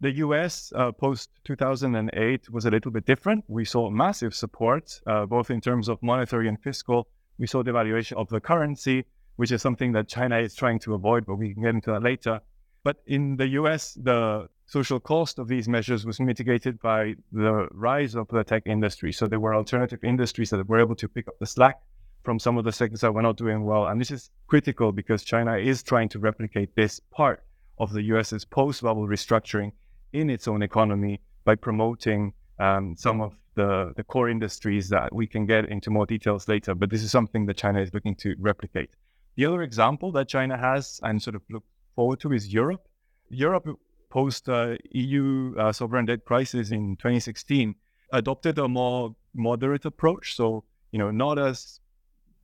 The 0.00 0.12
US 0.26 0.72
uh, 0.76 0.92
post 0.92 1.30
2008 1.44 2.50
was 2.50 2.64
a 2.64 2.70
little 2.70 2.92
bit 2.92 3.06
different. 3.06 3.44
We 3.48 3.64
saw 3.64 3.90
massive 3.90 4.34
support, 4.34 5.00
uh, 5.06 5.26
both 5.26 5.50
in 5.50 5.60
terms 5.60 5.88
of 5.88 6.00
monetary 6.00 6.48
and 6.48 6.60
fiscal. 6.60 7.08
We 7.38 7.48
saw 7.48 7.64
devaluation 7.64 8.12
of 8.12 8.28
the 8.28 8.40
currency, 8.40 9.04
which 9.36 9.52
is 9.52 9.62
something 9.62 9.92
that 9.92 10.08
China 10.08 10.38
is 10.38 10.54
trying 10.54 10.78
to 10.80 10.94
avoid, 10.94 11.26
but 11.26 11.36
we 11.36 11.52
can 11.54 11.62
get 11.62 11.74
into 11.74 11.92
that 11.92 12.02
later. 12.02 12.40
But 12.82 12.96
in 13.06 13.36
the 13.36 13.48
US, 13.60 13.94
the 13.94 14.48
social 14.66 15.00
cost 15.00 15.38
of 15.38 15.48
these 15.48 15.68
measures 15.68 16.04
was 16.04 16.20
mitigated 16.20 16.80
by 16.80 17.14
the 17.32 17.68
rise 17.72 18.14
of 18.14 18.28
the 18.28 18.44
tech 18.44 18.64
industry. 18.66 19.12
So 19.12 19.26
there 19.26 19.40
were 19.40 19.54
alternative 19.54 20.02
industries 20.02 20.50
that 20.50 20.68
were 20.68 20.80
able 20.80 20.96
to 20.96 21.08
pick 21.08 21.28
up 21.28 21.38
the 21.38 21.46
slack 21.46 21.80
from 22.22 22.38
some 22.38 22.58
of 22.58 22.64
the 22.64 22.72
sectors 22.72 23.00
that 23.00 23.12
were 23.12 23.22
not 23.22 23.36
doing 23.36 23.64
well. 23.64 23.86
And 23.86 24.00
this 24.00 24.10
is 24.10 24.30
critical 24.48 24.90
because 24.90 25.22
China 25.22 25.56
is 25.56 25.82
trying 25.82 26.08
to 26.10 26.18
replicate 26.18 26.74
this 26.74 27.00
part 27.10 27.44
of 27.78 27.92
the 27.92 28.02
US's 28.02 28.44
post 28.44 28.82
bubble 28.82 29.06
restructuring 29.06 29.72
in 30.12 30.30
its 30.30 30.48
own 30.48 30.62
economy 30.62 31.20
by 31.44 31.54
promoting 31.54 32.32
um, 32.58 32.96
some 32.96 33.20
of 33.20 33.34
the, 33.54 33.92
the 33.96 34.04
core 34.04 34.28
industries 34.28 34.88
that 34.88 35.14
we 35.14 35.26
can 35.26 35.46
get 35.46 35.68
into 35.68 35.90
more 35.90 36.06
details 36.06 36.48
later. 36.48 36.74
But 36.74 36.90
this 36.90 37.02
is 37.02 37.10
something 37.10 37.46
that 37.46 37.56
China 37.56 37.80
is 37.80 37.92
looking 37.94 38.14
to 38.16 38.34
replicate. 38.38 38.90
The 39.36 39.46
other 39.46 39.62
example 39.62 40.12
that 40.12 40.28
China 40.28 40.56
has 40.56 41.00
and 41.02 41.22
sort 41.22 41.36
of 41.36 41.42
look 41.50 41.64
forward 41.94 42.20
to 42.20 42.32
is 42.32 42.52
Europe. 42.52 42.88
Europe, 43.28 43.68
post 44.08 44.48
uh, 44.48 44.76
EU 44.90 45.54
uh, 45.58 45.72
sovereign 45.72 46.06
debt 46.06 46.24
crisis 46.24 46.70
in 46.70 46.96
2016, 46.96 47.74
adopted 48.12 48.58
a 48.58 48.68
more 48.68 49.14
moderate 49.34 49.84
approach. 49.84 50.36
So, 50.36 50.64
you 50.90 50.98
know, 50.98 51.10
not 51.10 51.38
as 51.38 51.80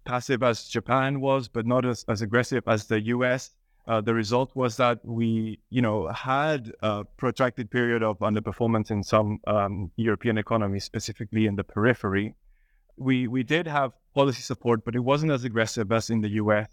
passive 0.04 0.42
as 0.42 0.68
Japan 0.68 1.20
was, 1.20 1.49
but 1.49 1.66
not 1.66 1.84
as, 1.84 2.04
as 2.08 2.20
aggressive 2.22 2.64
as 2.66 2.87
the 2.87 3.00
US 3.00 3.50
uh, 3.87 4.00
the 4.00 4.14
result 4.14 4.54
was 4.54 4.76
that 4.76 5.04
we, 5.04 5.58
you 5.70 5.82
know, 5.82 6.06
had 6.08 6.72
a 6.82 7.04
protracted 7.16 7.70
period 7.70 8.02
of 8.02 8.18
underperformance 8.20 8.90
in 8.90 9.02
some 9.02 9.40
um, 9.46 9.90
European 9.96 10.38
economies, 10.38 10.84
specifically 10.84 11.46
in 11.46 11.56
the 11.56 11.64
periphery. 11.64 12.34
We 12.96 13.26
we 13.26 13.42
did 13.42 13.66
have 13.66 13.92
policy 14.14 14.42
support, 14.42 14.84
but 14.84 14.94
it 14.94 15.00
wasn't 15.00 15.32
as 15.32 15.42
aggressive 15.44 15.90
as 15.90 16.11
in 16.11 16.20
the 16.20 16.28
U.S. 16.42 16.68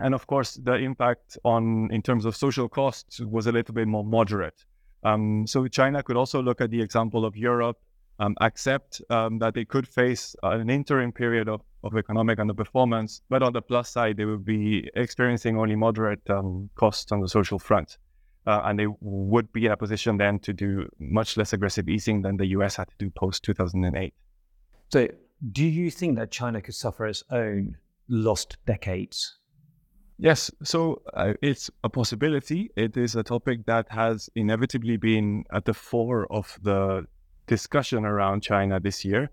And 0.00 0.14
of 0.14 0.26
course, 0.26 0.54
the 0.54 0.74
impact 0.74 1.38
on 1.44 1.90
in 1.92 2.02
terms 2.02 2.24
of 2.24 2.34
social 2.34 2.68
costs 2.68 3.20
was 3.20 3.46
a 3.46 3.52
little 3.52 3.74
bit 3.74 3.86
more 3.86 4.04
moderate. 4.04 4.64
Um, 5.02 5.46
so 5.46 5.66
China 5.68 6.02
could 6.02 6.16
also 6.16 6.42
look 6.42 6.60
at 6.60 6.70
the 6.70 6.80
example 6.80 7.24
of 7.24 7.36
Europe, 7.36 7.78
um, 8.18 8.36
accept 8.40 9.00
um, 9.10 9.38
that 9.38 9.54
they 9.54 9.64
could 9.64 9.88
face 9.88 10.36
an 10.42 10.68
interim 10.68 11.10
period 11.10 11.48
of, 11.48 11.62
of 11.82 11.96
economic 11.96 12.38
underperformance, 12.38 13.22
but 13.30 13.42
on 13.42 13.52
the 13.52 13.62
plus 13.62 13.88
side, 13.90 14.18
they 14.18 14.26
would 14.26 14.44
be 14.44 14.88
experiencing 14.94 15.58
only 15.58 15.74
moderate 15.74 16.28
um, 16.28 16.68
costs 16.74 17.12
on 17.12 17.20
the 17.20 17.28
social 17.28 17.58
front. 17.58 17.96
Uh, 18.46 18.62
and 18.64 18.78
they 18.78 18.86
would 19.00 19.52
be 19.52 19.66
in 19.66 19.72
a 19.72 19.76
position 19.76 20.16
then 20.16 20.38
to 20.38 20.52
do 20.52 20.88
much 20.98 21.36
less 21.36 21.52
aggressive 21.52 21.88
easing 21.88 22.22
than 22.22 22.36
the 22.36 22.46
US 22.46 22.76
had 22.76 22.88
to 22.88 22.94
do 22.98 23.10
post 23.10 23.42
2008. 23.44 24.14
So, 24.88 25.08
do 25.52 25.64
you 25.64 25.90
think 25.90 26.16
that 26.16 26.30
China 26.30 26.60
could 26.60 26.74
suffer 26.74 27.06
its 27.06 27.22
own 27.30 27.76
lost 28.08 28.58
decades? 28.66 29.39
Yes, 30.22 30.50
so 30.62 31.00
uh, 31.14 31.32
it's 31.40 31.70
a 31.82 31.88
possibility. 31.88 32.70
It 32.76 32.94
is 32.98 33.16
a 33.16 33.22
topic 33.22 33.64
that 33.64 33.86
has 33.88 34.28
inevitably 34.34 34.98
been 34.98 35.44
at 35.50 35.64
the 35.64 35.72
fore 35.72 36.26
of 36.30 36.58
the 36.62 37.06
discussion 37.46 38.04
around 38.04 38.42
China 38.42 38.78
this 38.78 39.02
year. 39.02 39.30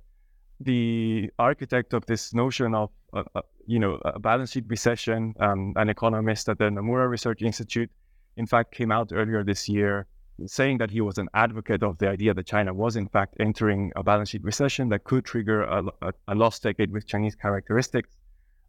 The 0.62 1.30
architect 1.38 1.94
of 1.94 2.06
this 2.06 2.34
notion 2.34 2.74
of, 2.74 2.90
uh, 3.12 3.24
uh, 3.36 3.42
you 3.66 3.80
know, 3.80 4.00
a 4.06 4.18
balance 4.18 4.54
sheet 4.54 4.64
recession, 4.70 5.36
um, 5.42 5.74
an 5.76 5.90
economist 5.90 6.48
at 6.48 6.58
the 6.58 6.70
Nomura 6.70 7.10
Research 7.10 7.42
Institute, 7.42 7.92
in 8.38 8.46
fact, 8.46 8.74
came 8.74 8.90
out 8.90 9.12
earlier 9.14 9.44
this 9.44 9.68
year 9.68 10.08
saying 10.46 10.78
that 10.78 10.92
he 10.92 11.02
was 11.02 11.18
an 11.18 11.28
advocate 11.34 11.84
of 11.84 11.98
the 11.98 12.08
idea 12.08 12.34
that 12.34 12.46
China 12.46 12.74
was, 12.74 12.96
in 12.96 13.10
fact, 13.10 13.36
entering 13.42 13.92
a 13.98 14.04
balance 14.04 14.30
sheet 14.30 14.44
recession 14.46 14.88
that 14.88 15.04
could 15.04 15.26
trigger 15.26 15.64
a, 15.64 15.84
a, 16.02 16.14
a 16.30 16.36
lost 16.36 16.64
decade 16.64 16.94
with 16.94 17.06
Chinese 17.06 17.36
characteristics. 17.36 18.10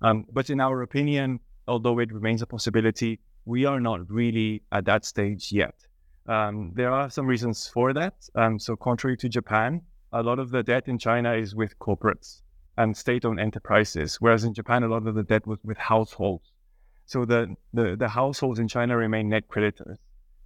Um, 0.03 0.27
but 0.33 0.51
in 0.51 0.61
our 0.61 0.83
opinion, 0.83 1.39
although 1.69 1.99
it 1.99 2.13
remains 2.13 2.43
a 2.43 2.47
possibility, 2.47 3.21
we 3.45 3.65
are 3.65 3.81
not 3.81 4.11
really 4.11 4.63
at 4.73 4.85
that 4.87 5.05
stage 5.05 5.53
yet. 5.53 5.75
Um, 6.27 6.73
there 6.75 6.93
are 6.93 7.09
some 7.09 7.27
reasons 7.27 7.69
for 7.69 7.93
that. 7.93 8.15
Um, 8.35 8.59
so, 8.59 8.77
contrary 8.77 9.17
to 9.19 9.29
Japan, 9.29 9.83
a 10.13 10.23
lot 10.23 10.39
of 10.39 10.51
the 10.51 10.63
debt 10.63 10.89
in 10.89 10.99
China 10.99 11.35
is 11.35 11.55
with 11.55 11.79
corporates 11.79 12.43
and 12.77 12.97
state 12.97 13.25
owned 13.25 13.41
enterprises, 13.41 14.17
whereas 14.21 14.45
in 14.45 14.55
Japan, 14.55 14.83
a 14.83 14.89
lot 14.89 15.07
of 15.07 15.15
the 15.15 15.23
debt 15.23 15.47
was 15.47 15.59
with 15.65 15.79
households. 15.79 16.53
So, 17.07 17.25
the, 17.25 17.57
the, 17.73 17.97
the 17.97 18.09
households 18.09 18.59
in 18.59 18.69
China 18.69 18.97
remain 18.97 19.29
net 19.29 19.49
creditors. 19.49 19.99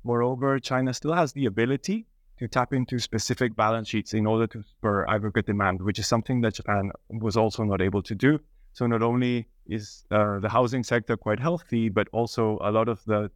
Moreover, 0.05 0.59
China 0.59 0.95
still 0.95 1.15
has 1.15 1.33
the 1.33 1.47
ability 1.47 2.07
to 2.39 2.49
tap 2.49 2.73
into 2.73 2.99
specific 2.99 3.55
balance 3.55 3.89
sheets 3.89 4.15
in 4.15 4.27
order 4.27 4.47
to 4.49 4.63
spur 4.63 5.07
aggregate 5.07 5.47
demand, 5.47 5.81
which 5.83 5.99
is 5.99 6.07
something 6.07 6.41
that 6.41 6.55
Japan 6.55 6.91
was 7.09 7.37
also 7.37 7.63
not 7.65 7.81
able 7.81 8.03
to 8.03 8.15
do. 8.15 8.41
So 8.73 8.87
not 8.87 9.03
only 9.03 9.47
is 9.67 10.05
uh, 10.11 10.39
the 10.39 10.49
housing 10.49 10.83
sector 10.83 11.17
quite 11.17 11.39
healthy, 11.39 11.89
but 11.89 12.09
also 12.13 12.59
a 12.63 12.71
lot 12.71 12.89
of 12.89 13.05
the 13.05 13.31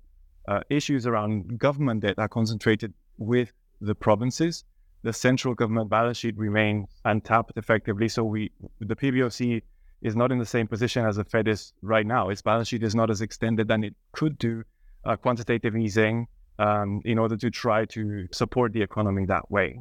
uh, 0.49 0.61
issues 0.71 1.07
around 1.07 1.59
government 1.59 2.01
debt 2.01 2.19
are 2.19 2.29
concentrated 2.29 2.93
with 3.19 3.53
the 3.81 3.95
provinces. 3.95 4.65
The 5.03 5.13
central 5.13 5.55
government 5.55 5.91
balance 5.91 6.19
sheet 6.19 6.37
remains 6.37 6.89
untapped 7.05 7.53
effectively. 7.57 8.09
So 8.09 8.25
we, 8.25 8.51
the 8.81 8.97
PBOC 8.97 9.63
is 10.03 10.17
not 10.17 10.33
in 10.33 10.39
the 10.39 10.47
same 10.47 10.67
position 10.67 11.05
as 11.05 11.17
the 11.17 11.25
Fed 11.25 11.49
is 11.49 11.73
right 11.83 12.07
now. 12.07 12.29
Its 12.29 12.43
balance 12.43 12.69
sheet 12.69 12.83
is 12.83 12.95
not 12.95 13.11
as 13.11 13.21
extended 13.21 13.69
than 13.69 13.85
it 13.85 13.95
could 14.13 14.39
do 14.39 14.63
uh, 15.05 15.17
quantitative 15.17 15.77
easing 15.77 16.27
um, 16.59 17.01
in 17.05 17.19
order 17.19 17.37
to 17.37 17.51
try 17.51 17.85
to 17.87 18.27
support 18.33 18.73
the 18.73 18.83
economy 18.83 19.27
that 19.27 19.51
way. 19.51 19.81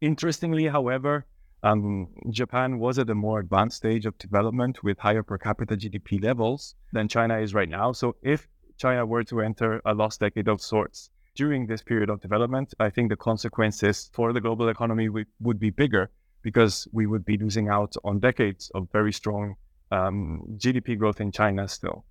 Interestingly, 0.00 0.66
however, 0.66 1.26
um, 1.62 2.08
Japan 2.30 2.78
was 2.78 2.98
at 2.98 3.10
a 3.10 3.14
more 3.14 3.40
advanced 3.40 3.78
stage 3.78 4.06
of 4.06 4.16
development 4.18 4.82
with 4.84 4.98
higher 4.98 5.22
per 5.22 5.38
capita 5.38 5.76
GDP 5.76 6.22
levels 6.22 6.74
than 6.92 7.08
China 7.08 7.38
is 7.38 7.54
right 7.54 7.68
now. 7.68 7.92
So 7.92 8.16
if 8.22 8.46
China 8.76 9.04
were 9.04 9.24
to 9.24 9.40
enter 9.40 9.80
a 9.84 9.94
lost 9.94 10.20
decade 10.20 10.48
of 10.48 10.60
sorts 10.60 11.10
during 11.34 11.66
this 11.66 11.82
period 11.82 12.10
of 12.10 12.20
development, 12.20 12.74
I 12.78 12.90
think 12.90 13.10
the 13.10 13.16
consequences 13.16 14.10
for 14.12 14.32
the 14.32 14.40
global 14.40 14.68
economy 14.68 15.08
would, 15.08 15.58
be 15.58 15.70
bigger 15.70 16.10
because 16.42 16.86
we 16.92 17.06
would 17.06 17.24
be 17.24 17.36
losing 17.36 17.68
out 17.68 17.94
on 18.04 18.20
decades 18.20 18.70
of 18.74 18.88
very 18.92 19.12
strong 19.12 19.56
um, 19.90 20.42
GDP 20.56 20.96
growth 20.96 21.20
in 21.20 21.32
China 21.32 21.66
still. 21.66 22.04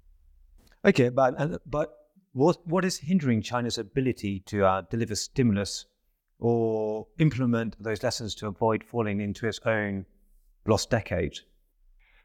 Okay, 0.83 1.09
but 1.09 1.61
but 1.65 1.89
what 2.33 2.65
what 2.67 2.85
is 2.85 2.97
hindering 2.99 3.41
China's 3.41 3.77
ability 3.77 4.41
to 4.45 4.65
uh, 4.65 4.81
deliver 4.89 5.15
stimulus 5.15 5.85
or 6.39 7.07
implement 7.19 7.81
those 7.81 8.03
lessons 8.03 8.35
to 8.35 8.47
avoid 8.47 8.83
falling 8.83 9.21
into 9.21 9.47
its 9.47 9.59
own 9.65 10.05
lost 10.65 10.89
decade? 10.89 11.39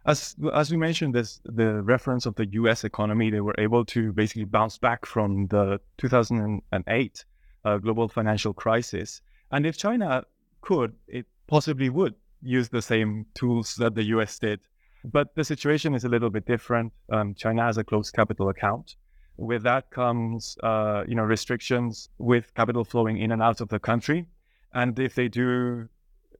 As 0.04 0.34
as 0.52 0.70
we 0.70 0.76
mentioned, 0.76 1.14
this 1.14 1.40
the 1.44 1.82
reference 1.82 2.26
of 2.26 2.34
the 2.34 2.46
U.S. 2.52 2.82
economy. 2.84 3.30
They 3.30 3.40
were 3.40 3.54
able 3.58 3.84
to 3.86 4.12
basically 4.12 4.44
bounce 4.44 4.76
back 4.76 5.06
from 5.06 5.46
the 5.46 5.80
2008 5.98 7.24
uh, 7.64 7.78
global 7.78 8.08
financial 8.08 8.52
crisis. 8.52 9.20
And 9.52 9.64
if 9.64 9.76
China 9.76 10.24
could, 10.60 10.94
it 11.06 11.26
possibly 11.46 11.88
would 11.88 12.14
use 12.42 12.68
the 12.68 12.82
same 12.82 13.26
tools 13.34 13.76
that 13.76 13.94
the 13.94 14.02
U.S. 14.14 14.38
did. 14.38 14.60
But 15.04 15.34
the 15.34 15.44
situation 15.44 15.94
is 15.94 16.04
a 16.04 16.08
little 16.08 16.30
bit 16.30 16.46
different. 16.46 16.92
Um, 17.10 17.34
China 17.34 17.62
has 17.62 17.78
a 17.78 17.84
closed 17.84 18.14
capital 18.14 18.48
account. 18.48 18.96
With 19.36 19.62
that 19.62 19.90
comes, 19.90 20.56
uh, 20.62 21.04
you 21.08 21.14
know, 21.14 21.22
restrictions 21.22 22.08
with 22.18 22.54
capital 22.54 22.84
flowing 22.84 23.18
in 23.18 23.32
and 23.32 23.42
out 23.42 23.60
of 23.60 23.68
the 23.68 23.78
country. 23.78 24.26
And 24.74 24.98
if 24.98 25.14
they 25.14 25.28
do 25.28 25.88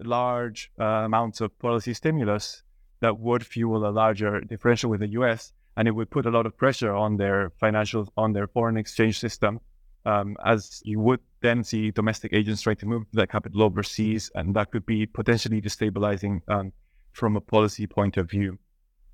large 0.01 0.71
uh, 0.81 0.85
amounts 0.85 1.41
of 1.41 1.59
policy 1.59 1.95
stimulus, 1.95 2.63
that 3.01 3.19
would 3.19 3.45
fuel 3.45 3.87
a 3.87 3.91
larger 3.91 4.41
differential 4.41 4.91
with 4.91 5.01
the 5.01 5.09
U.S. 5.09 5.53
and 5.77 5.89
it 5.89 5.93
would 5.93 6.11
put 6.11 6.27
a 6.27 6.31
lot 6.31 6.47
of 6.47 6.57
pressure 6.57 6.95
on 6.95 7.17
their 7.17 7.51
financial, 7.59 8.13
on 8.17 8.33
their 8.33 8.47
foreign 8.47 8.77
exchange 8.77 9.19
system, 9.19 9.61
um, 10.05 10.37
as 10.45 10.81
you 10.85 11.01
would 11.01 11.21
then 11.41 11.65
see 11.65 11.91
domestic 11.91 12.33
agents 12.33 12.63
trying 12.63 12.77
to 12.77 12.87
move 12.87 13.05
that 13.13 13.31
capital 13.31 13.63
overseas, 13.63 14.31
and 14.35 14.55
that 14.55 14.71
could 14.71 14.87
be 14.87 15.07
potentially 15.07 15.61
destabilizing 15.61 16.41
um, 16.49 16.73
from 17.13 17.37
a 17.37 17.41
policy 17.41 17.87
point 17.87 18.17
of 18.17 18.31
view. 18.31 18.59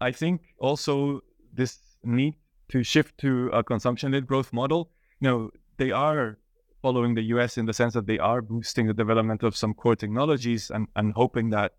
I 0.00 0.12
think 0.12 0.42
also 0.58 1.20
this 1.52 1.78
need 2.04 2.34
to 2.68 2.82
shift 2.82 3.18
to 3.18 3.48
a 3.48 3.62
consumption-led 3.62 4.26
growth 4.26 4.52
model. 4.52 4.90
You 5.20 5.28
know, 5.28 5.50
they 5.76 5.90
are 5.90 6.38
following 6.82 7.14
the 7.14 7.22
US 7.34 7.58
in 7.58 7.66
the 7.66 7.72
sense 7.72 7.94
that 7.94 8.06
they 8.06 8.18
are 8.18 8.40
boosting 8.40 8.86
the 8.86 8.94
development 8.94 9.42
of 9.42 9.56
some 9.56 9.74
core 9.74 9.96
technologies 9.96 10.70
and, 10.70 10.86
and 10.96 11.12
hoping 11.14 11.50
that 11.50 11.72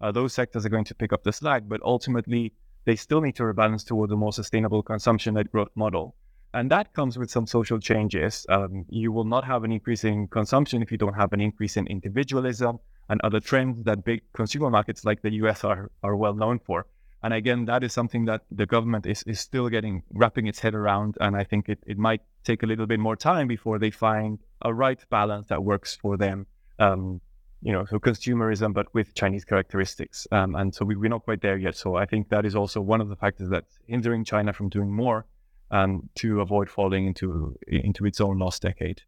uh, 0.00 0.12
those 0.12 0.34
sectors 0.34 0.66
are 0.66 0.68
going 0.68 0.84
to 0.84 0.94
pick 0.94 1.12
up 1.12 1.22
the 1.22 1.32
slack. 1.32 1.62
But 1.66 1.80
ultimately, 1.82 2.52
they 2.84 2.96
still 2.96 3.20
need 3.20 3.36
to 3.36 3.44
rebalance 3.44 3.86
towards 3.86 4.12
a 4.12 4.16
more 4.16 4.32
sustainable 4.32 4.82
consumption-led 4.82 5.50
growth 5.50 5.70
model. 5.74 6.16
And 6.54 6.70
that 6.70 6.92
comes 6.92 7.16
with 7.16 7.30
some 7.30 7.46
social 7.46 7.78
changes. 7.78 8.44
Um, 8.48 8.84
you 8.90 9.10
will 9.10 9.24
not 9.24 9.44
have 9.44 9.64
an 9.64 9.72
increase 9.72 10.04
in 10.04 10.28
consumption 10.28 10.82
if 10.82 10.92
you 10.92 10.98
don't 10.98 11.14
have 11.14 11.32
an 11.32 11.40
increase 11.40 11.76
in 11.78 11.86
individualism 11.86 12.78
and 13.08 13.20
other 13.22 13.40
trends 13.40 13.82
that 13.84 14.04
big 14.04 14.20
consumer 14.34 14.68
markets 14.68 15.04
like 15.04 15.22
the 15.22 15.32
US 15.44 15.64
are, 15.64 15.90
are 16.02 16.16
well 16.16 16.34
known 16.34 16.58
for. 16.58 16.86
And 17.22 17.32
again, 17.32 17.64
that 17.66 17.84
is 17.84 17.92
something 17.92 18.24
that 18.24 18.42
the 18.50 18.66
government 18.66 19.06
is, 19.06 19.22
is 19.24 19.40
still 19.40 19.68
getting 19.68 20.02
wrapping 20.12 20.46
its 20.48 20.58
head 20.58 20.74
around. 20.74 21.16
And 21.20 21.36
I 21.36 21.44
think 21.44 21.68
it, 21.68 21.78
it 21.86 21.98
might 21.98 22.22
take 22.44 22.62
a 22.62 22.66
little 22.66 22.86
bit 22.86 22.98
more 22.98 23.16
time 23.16 23.46
before 23.46 23.78
they 23.78 23.90
find 23.90 24.38
a 24.62 24.74
right 24.74 24.98
balance 25.08 25.46
that 25.48 25.62
works 25.62 25.96
for 25.96 26.16
them. 26.16 26.46
Um, 26.78 27.20
you 27.60 27.72
know, 27.72 27.84
so 27.84 28.00
consumerism, 28.00 28.74
but 28.74 28.92
with 28.92 29.14
Chinese 29.14 29.44
characteristics. 29.44 30.26
Um, 30.32 30.56
and 30.56 30.74
so 30.74 30.84
we, 30.84 30.96
we're 30.96 31.10
not 31.10 31.22
quite 31.22 31.42
there 31.42 31.56
yet. 31.56 31.76
So 31.76 31.94
I 31.94 32.06
think 32.06 32.28
that 32.30 32.44
is 32.44 32.56
also 32.56 32.80
one 32.80 33.00
of 33.00 33.08
the 33.08 33.14
factors 33.16 33.48
that's 33.50 33.78
hindering 33.86 34.24
China 34.24 34.52
from 34.52 34.68
doing 34.68 34.90
more 34.90 35.26
um, 35.70 36.08
to 36.16 36.40
avoid 36.40 36.68
falling 36.68 37.06
into 37.06 37.56
into 37.68 38.04
its 38.04 38.20
own 38.20 38.38
lost 38.38 38.62
decade. 38.62 39.02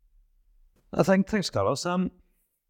Uh, 0.92 1.02
thank, 1.02 1.28
thanks, 1.28 1.50
Carlos. 1.50 1.84
Um, 1.84 2.12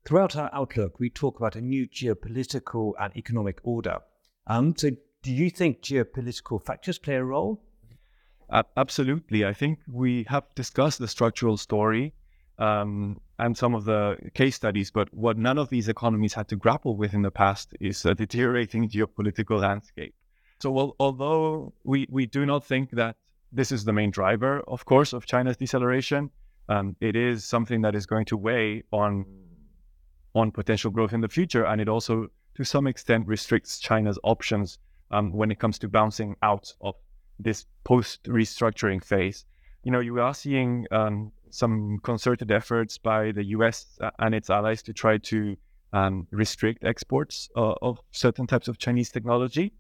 throughout 0.07 0.37
our 0.37 0.49
outlook, 0.55 0.99
we 0.99 1.11
talk 1.11 1.39
about 1.39 1.55
a 1.55 1.61
new 1.61 1.87
geopolitical 1.87 2.93
and 2.99 3.15
economic 3.15 3.61
order. 3.63 3.99
Um, 4.47 4.75
so 4.77 4.91
do 5.25 5.33
you 5.33 5.49
think 5.49 5.81
geopolitical 5.81 6.63
factors 6.63 6.99
play 6.99 7.15
a 7.15 7.25
role? 7.25 7.63
Uh, 8.51 8.63
absolutely. 8.77 9.47
I 9.47 9.55
think 9.55 9.79
we 9.91 10.27
have 10.29 10.45
discussed 10.55 10.99
the 10.99 11.09
structural 11.09 11.57
story 11.57 12.13
um, 12.59 13.19
and 13.39 13.57
some 13.57 13.75
of 13.75 13.87
the 13.87 14.19
case 14.35 14.55
studies, 14.55 14.91
but 14.91 15.13
what 15.15 15.39
none 15.39 15.57
of 15.57 15.71
these 15.71 15.89
economies 15.89 16.35
had 16.35 16.47
to 16.49 16.57
grapple 16.57 16.95
with 16.99 17.15
in 17.15 17.23
the 17.23 17.31
past 17.31 17.75
is 17.81 18.05
a 18.05 18.15
deteriorating 18.15 18.89
geopolitical 18.89 19.59
landscape. 19.61 20.15
So, 20.61 20.71
well, 20.71 20.95
although 21.01 21.73
we, 21.85 22.07
we 22.11 22.27
do 22.27 22.45
not 22.45 22.65
think 22.65 22.91
that 22.91 23.17
this 23.51 23.73
is 23.73 23.85
the 23.85 23.95
main 23.95 24.11
driver, 24.11 24.61
of 24.69 24.85
course, 24.85 25.15
of 25.15 25.25
China's 25.25 25.57
deceleration, 25.57 26.31
um, 26.69 26.97
it 27.01 27.17
is 27.17 27.45
something 27.47 27.81
that 27.81 27.95
is 27.95 28.05
going 28.05 28.27
to 28.27 28.37
weigh 28.37 28.85
on 28.93 29.25
on 30.37 30.51
potential 30.51 30.91
growth 30.91 31.13
in 31.13 31.21
the 31.21 31.29
future, 31.29 31.65
and 31.65 31.81
it 31.81 31.89
also, 31.89 32.27
to 32.57 32.65
some 32.65 32.89
extent, 32.89 33.25
restricts 33.29 33.79
China's 33.79 34.19
options 34.25 34.79
um, 35.11 35.33
when 35.33 35.51
it 35.51 35.59
comes 35.59 35.79
to 35.81 35.89
bouncing 35.89 36.37
out 36.43 36.73
of 36.81 36.95
this 37.39 37.67
post 37.85 38.25
restructuring 38.25 39.05
phase. 39.05 39.45
You 39.83 39.93
know, 39.93 40.01
you 40.01 40.21
are 40.21 40.35
seeing 40.35 40.87
um, 40.91 41.33
some 41.51 41.99
concerted 42.03 42.51
efforts 42.51 42.99
by 42.99 43.33
the 43.33 43.45
US 43.57 43.99
and 44.19 44.35
its 44.35 44.51
allies 44.51 44.83
to 44.83 44.93
try 44.93 45.19
to 45.19 45.57
um, 45.93 46.27
restrict 46.31 46.85
exports 46.85 47.49
uh, 47.57 47.75
of 47.83 48.01
certain 48.11 48.47
types 48.47 48.69
of 48.69 48.79
Chinese 48.79 49.11
technology. 49.11 49.73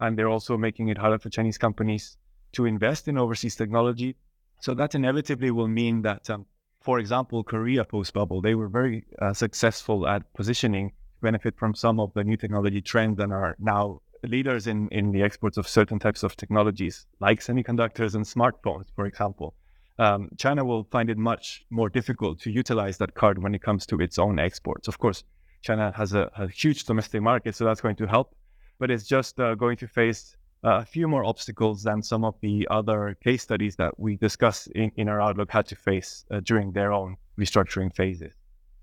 And 0.00 0.18
they're 0.18 0.28
also 0.28 0.56
making 0.56 0.88
it 0.88 0.98
harder 0.98 1.18
for 1.18 1.28
Chinese 1.28 1.58
companies 1.58 2.16
to 2.52 2.64
invest 2.64 3.06
in 3.06 3.18
overseas 3.18 3.54
technology. 3.54 4.16
So 4.60 4.74
that 4.74 4.94
inevitably 4.94 5.50
will 5.50 5.68
mean 5.68 6.02
that 6.02 6.28
um, 6.30 6.46
for 6.80 6.98
example, 6.98 7.44
Korea 7.44 7.84
post 7.84 8.14
bubble, 8.14 8.40
they 8.40 8.54
were 8.54 8.68
very 8.68 9.04
uh, 9.20 9.34
successful 9.34 10.08
at 10.08 10.32
positioning, 10.32 10.92
benefit 11.20 11.56
from 11.58 11.74
some 11.74 12.00
of 12.00 12.12
the 12.14 12.24
new 12.24 12.36
technology 12.36 12.80
trends 12.80 13.20
and 13.20 13.32
are 13.32 13.54
now 13.58 14.00
leaders 14.22 14.66
in, 14.66 14.88
in 14.88 15.12
the 15.12 15.22
exports 15.22 15.56
of 15.56 15.68
certain 15.68 15.98
types 15.98 16.22
of 16.22 16.36
technologies, 16.36 17.06
like 17.20 17.40
semiconductors 17.40 18.14
and 18.14 18.24
smartphones, 18.24 18.86
for 18.94 19.06
example. 19.06 19.54
Um, 19.98 20.30
China 20.38 20.64
will 20.64 20.84
find 20.90 21.10
it 21.10 21.18
much 21.18 21.64
more 21.70 21.88
difficult 21.88 22.40
to 22.40 22.50
utilize 22.50 22.98
that 22.98 23.14
card 23.14 23.42
when 23.42 23.54
it 23.54 23.62
comes 23.62 23.84
to 23.86 24.00
its 24.00 24.18
own 24.18 24.38
exports. 24.38 24.88
Of 24.88 24.98
course, 24.98 25.24
China 25.62 25.92
has 25.94 26.14
a, 26.14 26.30
a 26.36 26.48
huge 26.48 26.84
domestic 26.84 27.20
market, 27.20 27.54
so 27.54 27.64
that's 27.64 27.80
going 27.80 27.96
to 27.96 28.06
help, 28.06 28.34
but 28.78 28.90
it's 28.90 29.06
just 29.06 29.38
uh, 29.38 29.54
going 29.54 29.76
to 29.76 29.86
face 29.86 30.36
a 30.62 30.84
few 30.84 31.08
more 31.08 31.24
obstacles 31.24 31.82
than 31.82 32.02
some 32.02 32.24
of 32.24 32.34
the 32.40 32.66
other 32.70 33.16
case 33.22 33.42
studies 33.42 33.76
that 33.76 33.98
we 33.98 34.16
discussed 34.16 34.68
in, 34.68 34.90
in 34.96 35.08
our 35.08 35.20
outlook 35.20 35.50
had 35.50 35.66
to 35.66 35.76
face 35.76 36.24
uh, 36.30 36.40
during 36.40 36.72
their 36.72 36.92
own 36.92 37.16
restructuring 37.38 37.94
phases. 37.94 38.32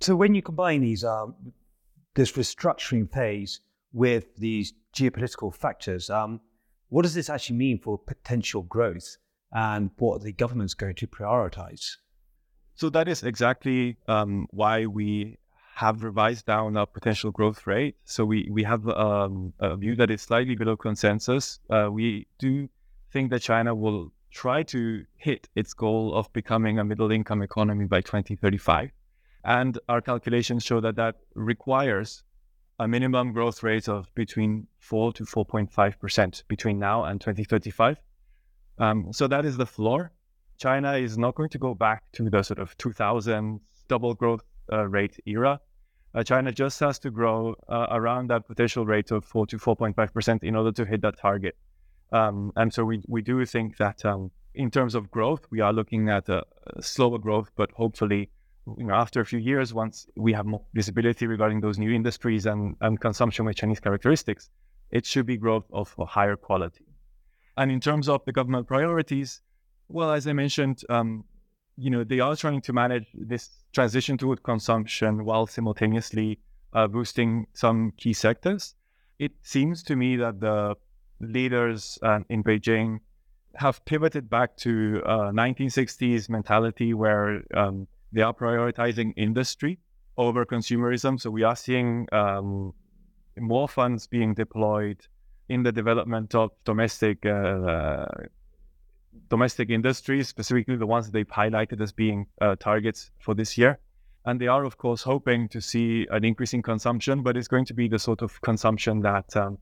So 0.01 0.15
when 0.15 0.36
you 0.36 0.41
combine 0.41 0.82
these, 0.82 1.03
um, 1.03 1.36
this 2.15 2.32
restructuring 2.34 3.12
phase 3.12 3.62
with 3.98 4.36
these 4.36 4.74
geopolitical 4.96 5.54
factors, 5.54 6.10
um, 6.10 6.39
what 6.89 7.01
does 7.01 7.16
this 7.16 7.30
actually 7.30 7.58
mean 7.58 7.80
for 7.80 7.98
potential 7.98 8.62
growth 8.62 9.18
and 9.51 9.89
what 9.98 10.22
the 10.22 10.32
government's 10.32 10.75
going 10.75 10.96
to 10.96 11.08
prioritize? 11.08 11.96
So 12.75 12.89
that 12.92 13.08
is 13.08 13.24
exactly 13.24 13.98
um, 14.08 14.48
why 14.51 14.86
we 14.86 15.39
have 15.74 16.04
revised 16.04 16.46
down 16.46 16.77
our 16.77 16.86
potential 16.86 17.32
growth 17.32 17.66
rate. 17.66 17.96
So 18.06 18.24
we 18.24 18.48
we 18.51 18.63
have 18.63 18.88
um, 18.88 19.54
a 19.60 19.75
view 19.75 19.96
that 19.96 20.12
is 20.12 20.22
slightly 20.22 20.56
below 20.56 20.77
consensus. 20.77 21.60
Uh, 21.70 21.89
we 21.92 22.27
do 22.38 22.70
think 23.12 23.32
that 23.32 23.42
China 23.42 23.74
will 23.74 24.12
try 24.32 24.62
to 24.62 25.06
hit 25.16 25.50
its 25.56 25.74
goal 25.74 26.13
of 26.13 26.32
becoming 26.34 26.77
a 26.77 26.84
middle 26.84 27.12
income 27.12 27.42
economy 27.42 27.86
by 27.86 28.01
2035. 28.01 28.92
And 29.44 29.80
our 29.89 30.01
calculations 30.01 30.63
show 30.63 30.82
that 30.82 30.98
that 30.98 31.16
requires 31.34 32.24
a 32.80 32.88
minimum 32.88 33.34
growth 33.34 33.64
rate 33.64 33.88
of 33.88 34.14
between 34.16 34.68
4 34.80 35.14
to 35.14 35.24
4.5% 35.24 36.44
between 36.48 36.80
now 36.80 37.04
and 37.06 37.20
2035. 37.20 37.98
Um, 38.78 39.12
so 39.12 39.28
that 39.28 39.46
is 39.46 39.58
the 39.58 39.66
floor. 39.66 40.12
China 40.58 40.94
is 40.94 41.18
not 41.18 41.36
going 41.36 41.50
to 41.50 41.58
go 41.58 41.74
back 41.74 42.04
to 42.14 42.30
the 42.30 42.44
sort 42.44 42.60
of 42.60 42.78
2000 42.78 43.60
double 43.88 44.14
growth 44.14 44.44
uh, 44.72 44.88
rate 44.88 45.18
era 45.26 45.60
uh, 46.18 46.24
China 46.24 46.52
just 46.52 46.80
has 46.80 46.98
to 47.00 47.12
grow 47.12 47.56
uh, 47.70 47.88
around 47.92 48.30
that 48.30 48.48
potential 48.48 48.86
rate 48.86 49.12
of 49.12 49.24
4 49.24 49.46
to 49.48 49.58
4.5% 49.58 50.44
in 50.44 50.56
order 50.56 50.72
to 50.72 50.86
hit 50.86 51.02
that 51.02 51.18
target. 51.18 51.56
Um, 52.12 52.52
and 52.56 52.74
so 52.74 52.86
we, 52.86 53.04
we 53.08 53.22
do 53.22 53.46
think 53.46 53.78
that 53.78 54.04
um, 54.04 54.32
in 54.56 54.72
terms 54.72 54.96
of 54.96 55.12
growth, 55.12 55.46
we 55.52 55.60
are 55.60 55.72
looking 55.72 56.10
at 56.10 56.28
a, 56.30 56.44
a, 56.76 56.82
slower 56.82 57.20
growth, 57.20 57.52
but 57.56 57.70
hopefully, 57.72 58.32
you 58.78 58.86
know, 58.86 58.94
after 58.94 59.22
a 59.22 59.26
few 59.26 59.40
years, 59.40 59.74
once 59.74 60.08
we 60.16 60.34
have 60.34 60.46
more 60.46 60.62
visibility 60.74 61.28
regarding 61.28 61.62
those 61.62 61.78
new 61.78 61.92
industries 61.92 62.46
and, 62.46 62.76
and 62.82 63.00
consumption 63.00 63.46
with 63.46 63.56
Chinese 63.56 63.80
characteristics, 63.80 64.50
it 64.92 65.06
should 65.06 65.26
be 65.26 65.38
growth 65.38 65.66
of 65.72 65.94
higher 66.08 66.36
quality. 66.36 66.86
And 67.58 67.72
in 67.72 67.80
terms 67.80 68.10
of 68.10 68.24
the 68.26 68.32
government 68.32 68.68
priorities, 68.68 69.42
well, 69.90 70.12
as 70.12 70.28
I 70.28 70.34
mentioned, 70.34 70.82
um, 70.90 71.24
you 71.78 71.90
know, 71.90 72.04
they 72.04 72.20
are 72.20 72.36
trying 72.36 72.62
to 72.62 72.74
manage 72.74 73.08
this 73.14 73.50
transition 73.74 74.18
toward 74.18 74.44
consumption 74.44 75.24
while 75.24 75.48
simultaneously 75.48 76.40
uh, 76.74 76.88
boosting 76.88 77.48
some 77.54 77.94
key 77.98 78.14
sectors. 78.14 78.76
It 79.20 79.32
seems 79.42 79.84
to 79.84 79.96
me 79.96 80.18
that 80.18 80.40
the 80.40 80.76
leaders 81.20 81.98
uh, 82.02 82.20
in 82.30 82.44
Beijing 82.44 83.00
have 83.56 83.84
pivoted 83.86 84.30
back 84.30 84.56
to 84.58 85.02
uh, 85.06 85.32
1960s 85.32 86.30
mentality 86.30 86.94
where 86.94 87.42
um, 87.56 87.88
they 88.12 88.22
are 88.22 88.34
prioritizing 88.34 89.14
industry 89.18 89.80
over 90.17 90.46
consumerism. 90.46 91.20
So 91.20 91.30
we 91.30 91.43
are 91.43 91.56
seeing 91.56 92.08
um, 92.12 92.74
more 93.38 93.67
funds 93.67 94.08
being 94.08 94.34
deployed 94.34 95.00
in 95.50 95.63
the 95.63 95.72
development 95.72 96.36
of 96.36 96.52
domestic 96.65 97.26
uh, 97.26 98.06
domestic 99.30 99.70
industries, 99.70 100.28
specifically 100.28 100.76
the 100.76 100.86
ones 100.86 101.12
they've 101.12 101.28
highlighted 101.28 101.82
as 101.82 101.91
being 101.91 102.28
uh, 102.41 102.56
targets 102.56 103.12
for 103.20 103.34
this 103.34 103.58
year. 103.58 103.80
And 104.26 104.39
they 104.39 104.48
are, 104.48 104.63
of 104.63 104.78
course, 104.78 105.02
hoping 105.02 105.48
to 105.50 105.62
see 105.62 106.06
an 106.12 106.26
increase 106.26 106.54
in 106.54 106.62
consumption, 106.62 107.24
but 107.24 107.38
it's 107.38 107.48
going 107.48 107.65
to 107.65 107.74
be 107.74 107.88
the 107.88 107.98
sort 107.98 108.22
of 108.22 108.41
consumption 108.41 109.02
that 109.02 109.36
um, 109.38 109.58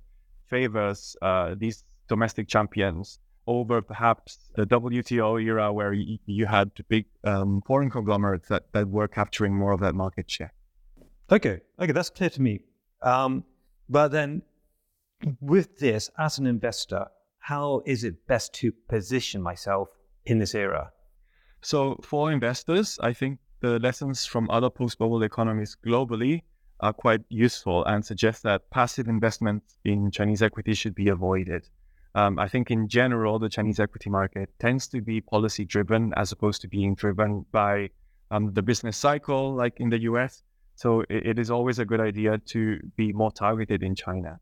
favors 0.47 1.15
uh, 1.21 1.55
these 1.57 1.83
domestic 2.07 2.47
champions 2.47 3.19
over 3.47 3.81
perhaps 3.81 4.49
the 4.55 4.65
WTO 4.65 5.41
era 5.41 5.71
where 5.71 5.91
y- 5.91 6.19
you 6.25 6.45
had 6.45 6.71
big 6.87 7.05
um, 7.23 7.61
foreign 7.65 7.89
conglomerates 7.89 8.47
that, 8.49 8.71
that 8.73 8.87
were 8.87 9.07
capturing 9.07 9.55
more 9.55 9.71
of 9.71 9.79
that 9.79 9.95
market 9.95 10.29
share. 10.29 10.53
Okay, 11.31 11.61
okay, 11.79 11.91
that's 11.91 12.09
clear 12.09 12.29
to 12.29 12.41
me. 12.41 12.61
Um, 13.01 13.43
but 13.89 14.09
then 14.09 14.41
with 15.41 15.77
this, 15.79 16.09
as 16.17 16.37
an 16.37 16.47
investor, 16.47 17.05
how 17.39 17.81
is 17.85 18.03
it 18.03 18.27
best 18.27 18.53
to 18.55 18.71
position 18.89 19.41
myself 19.41 19.89
in 20.25 20.39
this 20.39 20.55
era? 20.55 20.91
So, 21.61 21.99
for 22.03 22.31
investors, 22.31 22.99
I 23.01 23.13
think 23.13 23.39
the 23.61 23.79
lessons 23.79 24.25
from 24.25 24.49
other 24.49 24.69
post 24.69 24.99
bubble 24.99 25.23
economies 25.23 25.75
globally 25.85 26.43
are 26.79 26.93
quite 26.93 27.21
useful 27.29 27.85
and 27.85 28.05
suggest 28.05 28.43
that 28.43 28.69
passive 28.69 29.07
investment 29.07 29.63
in 29.83 30.11
Chinese 30.11 30.41
equity 30.41 30.73
should 30.73 30.93
be 30.93 31.09
avoided. 31.09 31.67
Um, 32.15 32.39
I 32.39 32.47
think 32.47 32.71
in 32.71 32.87
general, 32.87 33.37
the 33.39 33.49
Chinese 33.49 33.79
equity 33.79 34.09
market 34.09 34.49
tends 34.59 34.87
to 34.87 35.01
be 35.01 35.21
policy 35.21 35.65
driven 35.65 36.13
as 36.15 36.31
opposed 36.31 36.61
to 36.61 36.67
being 36.67 36.95
driven 36.95 37.45
by 37.51 37.89
um, 38.31 38.53
the 38.53 38.61
business 38.61 38.97
cycle, 38.97 39.53
like 39.53 39.79
in 39.79 39.89
the 39.89 39.99
US. 40.03 40.41
So 40.75 41.01
it, 41.01 41.27
it 41.27 41.39
is 41.39 41.51
always 41.51 41.79
a 41.79 41.85
good 41.85 41.99
idea 41.99 42.37
to 42.37 42.79
be 42.95 43.13
more 43.13 43.31
targeted 43.31 43.83
in 43.83 43.95
China. 43.95 44.39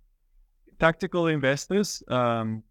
Tactical 0.79 1.27
investors, 1.27 2.03
um, 2.07 2.63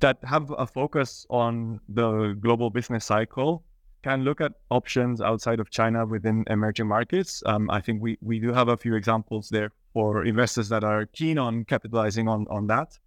that 0.00 0.18
have 0.24 0.52
a 0.58 0.66
focus 0.66 1.26
on 1.30 1.80
the 1.88 2.36
global 2.40 2.70
business 2.70 3.04
cycle 3.04 3.64
can 4.02 4.22
look 4.22 4.40
at 4.40 4.52
options 4.70 5.20
outside 5.20 5.58
of 5.58 5.70
China 5.70 6.06
within 6.06 6.44
emerging 6.48 6.86
markets. 6.86 7.42
Um, 7.46 7.70
I 7.70 7.80
think 7.80 8.02
we, 8.02 8.18
we 8.20 8.38
do 8.38 8.52
have 8.52 8.68
a 8.68 8.76
few 8.76 8.94
examples 8.94 9.48
there 9.48 9.72
for 9.94 10.24
investors 10.24 10.68
that 10.68 10.84
are 10.84 11.06
keen 11.06 11.38
on 11.38 11.64
capitalizing 11.64 12.28
on, 12.28 12.46
on 12.50 12.66
that. 12.68 12.98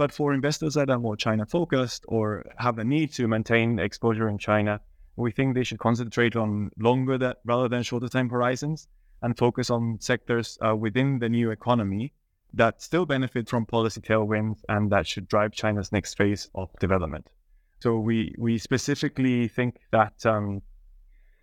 But 0.00 0.12
for 0.12 0.32
investors 0.32 0.72
that 0.76 0.88
are 0.88 0.98
more 0.98 1.14
China 1.14 1.44
focused 1.44 2.06
or 2.08 2.46
have 2.56 2.78
a 2.78 2.84
need 2.84 3.12
to 3.12 3.28
maintain 3.28 3.78
exposure 3.78 4.30
in 4.30 4.38
China, 4.38 4.80
we 5.16 5.30
think 5.30 5.54
they 5.54 5.62
should 5.62 5.78
concentrate 5.78 6.36
on 6.36 6.70
longer 6.78 7.18
that, 7.18 7.40
rather 7.44 7.68
than 7.68 7.82
shorter 7.82 8.08
time 8.08 8.30
horizons 8.30 8.88
and 9.20 9.36
focus 9.36 9.68
on 9.68 9.98
sectors 10.00 10.56
uh, 10.66 10.74
within 10.74 11.18
the 11.18 11.28
new 11.28 11.50
economy 11.50 12.14
that 12.54 12.80
still 12.80 13.04
benefit 13.04 13.46
from 13.46 13.66
policy 13.66 14.00
tailwinds 14.00 14.60
and 14.70 14.90
that 14.90 15.06
should 15.06 15.28
drive 15.28 15.52
China's 15.52 15.92
next 15.92 16.14
phase 16.14 16.48
of 16.54 16.70
development. 16.80 17.26
So 17.80 17.98
we 17.98 18.34
we 18.38 18.56
specifically 18.56 19.48
think 19.48 19.80
that 19.90 20.24
um, 20.24 20.62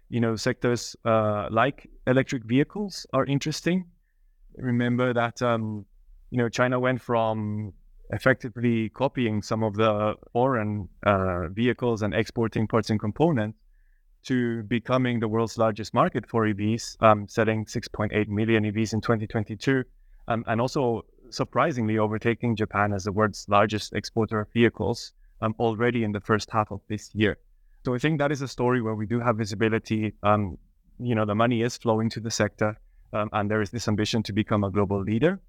you 0.10 0.20
know 0.20 0.36
sectors 0.36 0.96
uh, 1.06 1.48
like 1.52 1.88
electric 2.08 2.44
vehicles 2.44 3.06
are 3.14 3.26
interesting. 3.26 3.86
Remember 4.56 5.14
that 5.14 5.44
um, 5.44 5.86
you 6.32 6.40
know 6.40 6.50
China 6.50 6.80
went 6.80 7.04
from 7.04 7.74
effectively 8.12 8.90
copying 8.90 9.42
some 9.42 9.64
of 9.64 9.76
the 9.76 10.16
foreign 10.34 10.88
uh, 11.04 11.48
vehicles 11.50 12.02
and 12.02 12.14
exporting 12.14 12.68
parts 12.68 12.90
and 12.90 13.00
components 13.00 13.58
to 14.24 14.64
becoming 14.64 15.20
the 15.20 15.28
world's 15.28 15.58
largest 15.58 15.94
market 15.94 16.28
for 16.28 16.46
EVs, 16.46 17.02
um, 17.02 17.28
selling 17.28 17.66
6.8 17.66 18.28
million 18.28 18.64
EVs 18.64 18.94
in 18.94 19.02
2022 19.02 19.84
um, 20.28 20.44
and 20.48 20.60
also 20.60 21.06
surprisingly 21.30 21.98
overtaking 21.98 22.56
Japan 22.56 22.94
as 22.94 23.04
the 23.04 23.12
world's 23.12 23.46
largest 23.48 23.94
exporter 23.94 24.42
of 24.42 24.52
vehicles 24.54 25.14
um, 25.42 25.56
already 25.60 26.04
in 26.04 26.12
the 26.12 26.20
first 26.20 26.50
half 26.52 26.72
of 26.72 26.82
this 26.88 27.14
year. 27.14 27.38
So 27.86 27.96
I 27.96 28.00
think 28.00 28.20
that 28.20 28.32
is 28.32 28.42
a 28.42 28.48
story 28.48 28.82
where 28.82 28.96
we 28.96 29.06
do 29.06 29.20
have 29.20 29.38
visibility. 29.38 30.14
Um, 30.24 30.58
you 31.00 31.16
know, 31.16 31.26
the 31.26 31.36
money 31.36 31.62
is 31.62 31.78
flowing 31.78 32.10
to 32.12 32.20
the 32.20 32.32
sector, 32.32 32.78
um, 33.14 33.30
and 33.34 33.50
there 33.50 33.62
is 33.62 33.70
this 33.70 33.88
ambition 33.88 34.24
to 34.24 34.34
become 34.34 34.64
a 34.64 34.72
global 34.72 35.02
leader. 35.02 35.40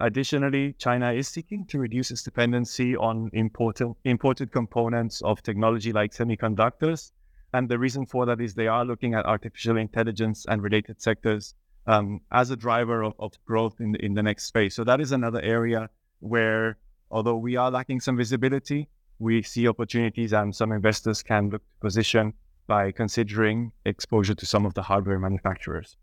Additionally, 0.00 0.74
China 0.74 1.12
is 1.12 1.26
seeking 1.26 1.66
to 1.66 1.78
reduce 1.78 2.12
its 2.12 2.22
dependency 2.22 2.96
on 2.96 3.30
imported, 3.32 3.92
imported 4.04 4.52
components 4.52 5.20
of 5.22 5.42
technology 5.42 5.92
like 5.92 6.12
semiconductors. 6.12 7.10
And 7.52 7.68
the 7.68 7.78
reason 7.78 8.06
for 8.06 8.24
that 8.26 8.40
is 8.40 8.54
they 8.54 8.68
are 8.68 8.84
looking 8.84 9.14
at 9.14 9.26
artificial 9.26 9.76
intelligence 9.76 10.46
and 10.48 10.62
related 10.62 11.02
sectors 11.02 11.54
um, 11.88 12.20
as 12.30 12.50
a 12.50 12.56
driver 12.56 13.02
of, 13.02 13.14
of 13.18 13.32
growth 13.44 13.80
in 13.80 13.92
the, 13.92 14.04
in 14.04 14.14
the 14.14 14.22
next 14.22 14.44
space. 14.44 14.76
So 14.76 14.84
that 14.84 15.00
is 15.00 15.10
another 15.10 15.40
area 15.40 15.90
where, 16.20 16.76
although 17.10 17.36
we 17.36 17.56
are 17.56 17.70
lacking 17.70 18.00
some 18.00 18.16
visibility, 18.16 18.88
we 19.18 19.42
see 19.42 19.66
opportunities 19.66 20.32
and 20.32 20.54
some 20.54 20.70
investors 20.70 21.24
can 21.24 21.50
look 21.50 21.62
to 21.62 21.80
position 21.80 22.34
by 22.68 22.92
considering 22.92 23.72
exposure 23.84 24.34
to 24.34 24.46
some 24.46 24.64
of 24.64 24.74
the 24.74 24.82
hardware 24.82 25.18
manufacturers. 25.18 25.96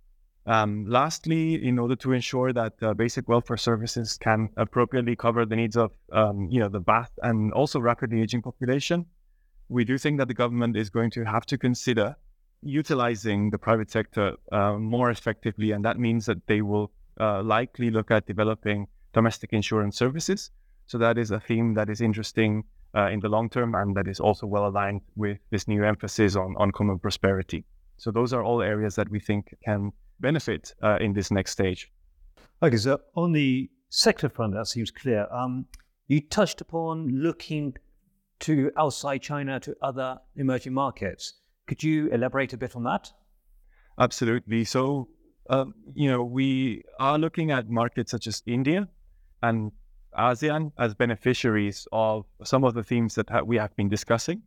Um, 0.48 0.86
lastly, 0.88 1.66
in 1.68 1.80
order 1.80 1.96
to 1.96 2.12
ensure 2.12 2.54
that 2.54 2.74
uh, 2.82 2.94
basic 2.94 3.28
welfare 3.28 3.58
services 3.58 4.18
can 4.18 4.50
appropriately 4.58 5.16
cover 5.16 5.46
the 5.46 5.56
needs 5.56 5.76
of, 5.76 5.92
um, 6.12 6.48
you 6.52 6.60
know, 6.60 6.70
the 6.70 6.80
vast 6.80 7.14
and 7.24 7.52
also 7.54 7.80
rapidly 7.80 8.22
aging 8.22 8.44
population, 8.44 9.06
we 9.70 9.84
do 9.84 9.98
think 9.98 10.20
that 10.20 10.28
the 10.28 10.36
government 10.36 10.78
is 10.78 10.92
going 10.92 11.10
to 11.12 11.24
have 11.24 11.48
to 11.48 11.58
consider 11.58 12.16
utilizing 12.62 13.50
the 13.50 13.58
private 13.58 13.90
sector 13.90 14.36
uh, 14.52 14.74
more 14.74 15.10
effectively, 15.10 15.72
and 15.72 15.84
that 15.84 16.00
means 16.00 16.26
that 16.28 16.46
they 16.46 16.62
will 16.62 16.92
uh, 17.20 17.42
likely 17.42 17.90
look 17.90 18.12
at 18.12 18.28
developing 18.28 18.88
domestic 19.14 19.52
insurance 19.52 19.98
services. 19.98 20.52
So 20.86 21.00
that 21.00 21.18
is 21.18 21.32
a 21.32 21.40
theme 21.40 21.74
that 21.74 21.90
is 21.90 22.02
interesting 22.02 22.64
uh, 22.96 23.08
in 23.08 23.20
the 23.20 23.30
long 23.30 23.50
term, 23.50 23.74
and 23.74 23.96
that 23.98 24.08
is 24.08 24.20
also 24.20 24.46
well 24.46 24.68
aligned 24.68 25.02
with 25.16 25.40
this 25.50 25.68
new 25.68 25.84
emphasis 25.84 26.36
on 26.36 26.56
on 26.58 26.72
common 26.72 27.00
prosperity. 27.00 27.66
So 27.98 28.12
those 28.12 28.34
are 28.34 28.44
all 28.44 28.62
areas 28.62 28.96
that 28.96 29.10
we 29.10 29.20
think 29.20 29.56
can 29.64 29.92
benefit 30.20 30.74
uh, 30.84 30.98
in 31.00 31.14
this 31.14 31.32
next 31.32 31.52
stage. 31.52 31.92
Okay, 32.64 32.78
so 32.78 33.00
on 33.16 33.32
the 33.32 33.70
sector 33.90 34.30
front, 34.30 34.54
that 34.54 34.68
seems 34.68 34.92
clear. 34.92 35.28
Um, 35.32 35.66
you 36.08 36.22
touched 36.22 36.62
upon 36.62 37.10
looking 37.10 37.76
to 38.40 38.72
outside 38.78 39.22
China 39.22 39.60
to 39.60 39.76
other 39.82 40.18
emerging 40.36 40.74
markets. 40.74 41.34
Could 41.68 41.84
you 41.84 42.10
elaborate 42.10 42.54
a 42.54 42.58
bit 42.58 42.76
on 42.76 42.84
that? 42.84 43.12
Absolutely. 44.00 44.66
So, 44.66 45.10
uh, 45.50 45.66
you 45.94 46.10
know, 46.10 46.24
we 46.24 46.84
are 47.00 47.18
looking 47.18 47.52
at 47.52 47.70
markets 47.70 48.12
such 48.12 48.28
as 48.28 48.44
India 48.46 48.88
and 49.42 49.72
ASEAN 50.18 50.72
as 50.78 50.94
beneficiaries 50.94 51.88
of 51.92 52.26
some 52.44 52.64
of 52.64 52.74
the 52.74 52.84
themes 52.84 53.16
that 53.16 53.30
ha- 53.30 53.42
we 53.42 53.58
have 53.58 53.76
been 53.76 53.90
discussing. 53.90 54.42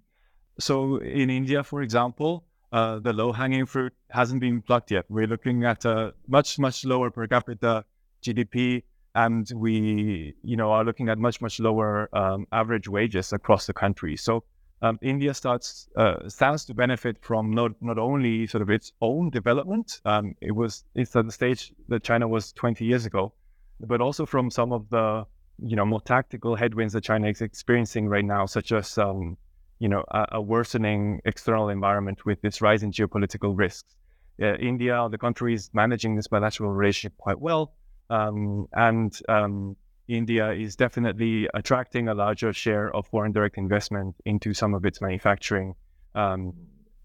So, 0.58 0.96
in 0.96 1.30
India, 1.30 1.62
for 1.62 1.82
example, 1.82 2.44
uh, 2.72 2.98
the 2.98 3.12
low 3.12 3.32
hanging 3.32 3.66
fruit 3.66 3.92
hasn't 4.10 4.40
been 4.40 4.62
plucked 4.62 4.90
yet. 4.90 5.04
We're 5.08 5.26
looking 5.26 5.64
at 5.64 5.84
a 5.84 6.14
much, 6.26 6.58
much 6.58 6.84
lower 6.84 7.10
per 7.10 7.26
capita 7.26 7.84
GDP, 8.22 8.82
and 9.14 9.50
we, 9.54 10.34
you 10.42 10.56
know, 10.56 10.70
are 10.72 10.84
looking 10.84 11.08
at 11.08 11.18
much, 11.18 11.40
much 11.40 11.60
lower 11.60 12.08
um, 12.12 12.46
average 12.52 12.88
wages 12.88 13.32
across 13.32 13.66
the 13.66 13.72
country. 13.72 14.16
So, 14.16 14.44
um, 14.80 14.98
India 15.02 15.34
starts 15.34 15.88
uh, 15.96 16.28
stands 16.28 16.64
to 16.66 16.74
benefit 16.74 17.16
from 17.20 17.50
not 17.50 17.72
not 17.80 17.98
only 17.98 18.46
sort 18.46 18.62
of 18.62 18.70
its 18.70 18.92
own 19.00 19.30
development. 19.30 20.00
Um, 20.04 20.36
it 20.40 20.52
was 20.52 20.84
it's 20.94 21.16
at 21.16 21.26
the 21.26 21.32
stage 21.32 21.72
that 21.88 22.04
China 22.04 22.28
was 22.28 22.52
20 22.52 22.84
years 22.84 23.04
ago, 23.04 23.32
but 23.80 24.00
also 24.00 24.24
from 24.24 24.50
some 24.52 24.72
of 24.72 24.88
the 24.90 25.26
you 25.60 25.74
know 25.74 25.84
more 25.84 26.00
tactical 26.00 26.54
headwinds 26.54 26.92
that 26.92 27.02
China 27.02 27.28
is 27.28 27.40
experiencing 27.40 28.08
right 28.08 28.24
now, 28.24 28.46
such 28.46 28.70
as 28.70 28.96
um, 28.98 29.36
you 29.78 29.88
know 29.88 30.04
a, 30.10 30.26
a, 30.32 30.40
worsening 30.40 31.20
external 31.24 31.68
environment 31.68 32.24
with 32.24 32.40
this 32.42 32.60
rise 32.60 32.82
in 32.82 32.90
geopolitical 32.90 33.56
risks. 33.56 33.94
Uh, 34.40 34.54
India, 34.54 35.08
the 35.10 35.18
country, 35.18 35.54
is 35.54 35.70
managing 35.72 36.14
this 36.14 36.28
bilateral 36.28 36.72
relationship 36.72 37.16
quite 37.18 37.40
well, 37.40 37.72
um, 38.10 38.66
and 38.72 39.20
um, 39.28 39.76
India 40.06 40.52
is 40.52 40.76
definitely 40.76 41.48
attracting 41.54 42.08
a 42.08 42.14
larger 42.14 42.52
share 42.52 42.94
of 42.94 43.06
foreign 43.06 43.32
direct 43.32 43.58
investment 43.58 44.14
into 44.24 44.54
some 44.54 44.74
of 44.74 44.84
its 44.84 45.00
manufacturing 45.00 45.74
um, 46.14 46.54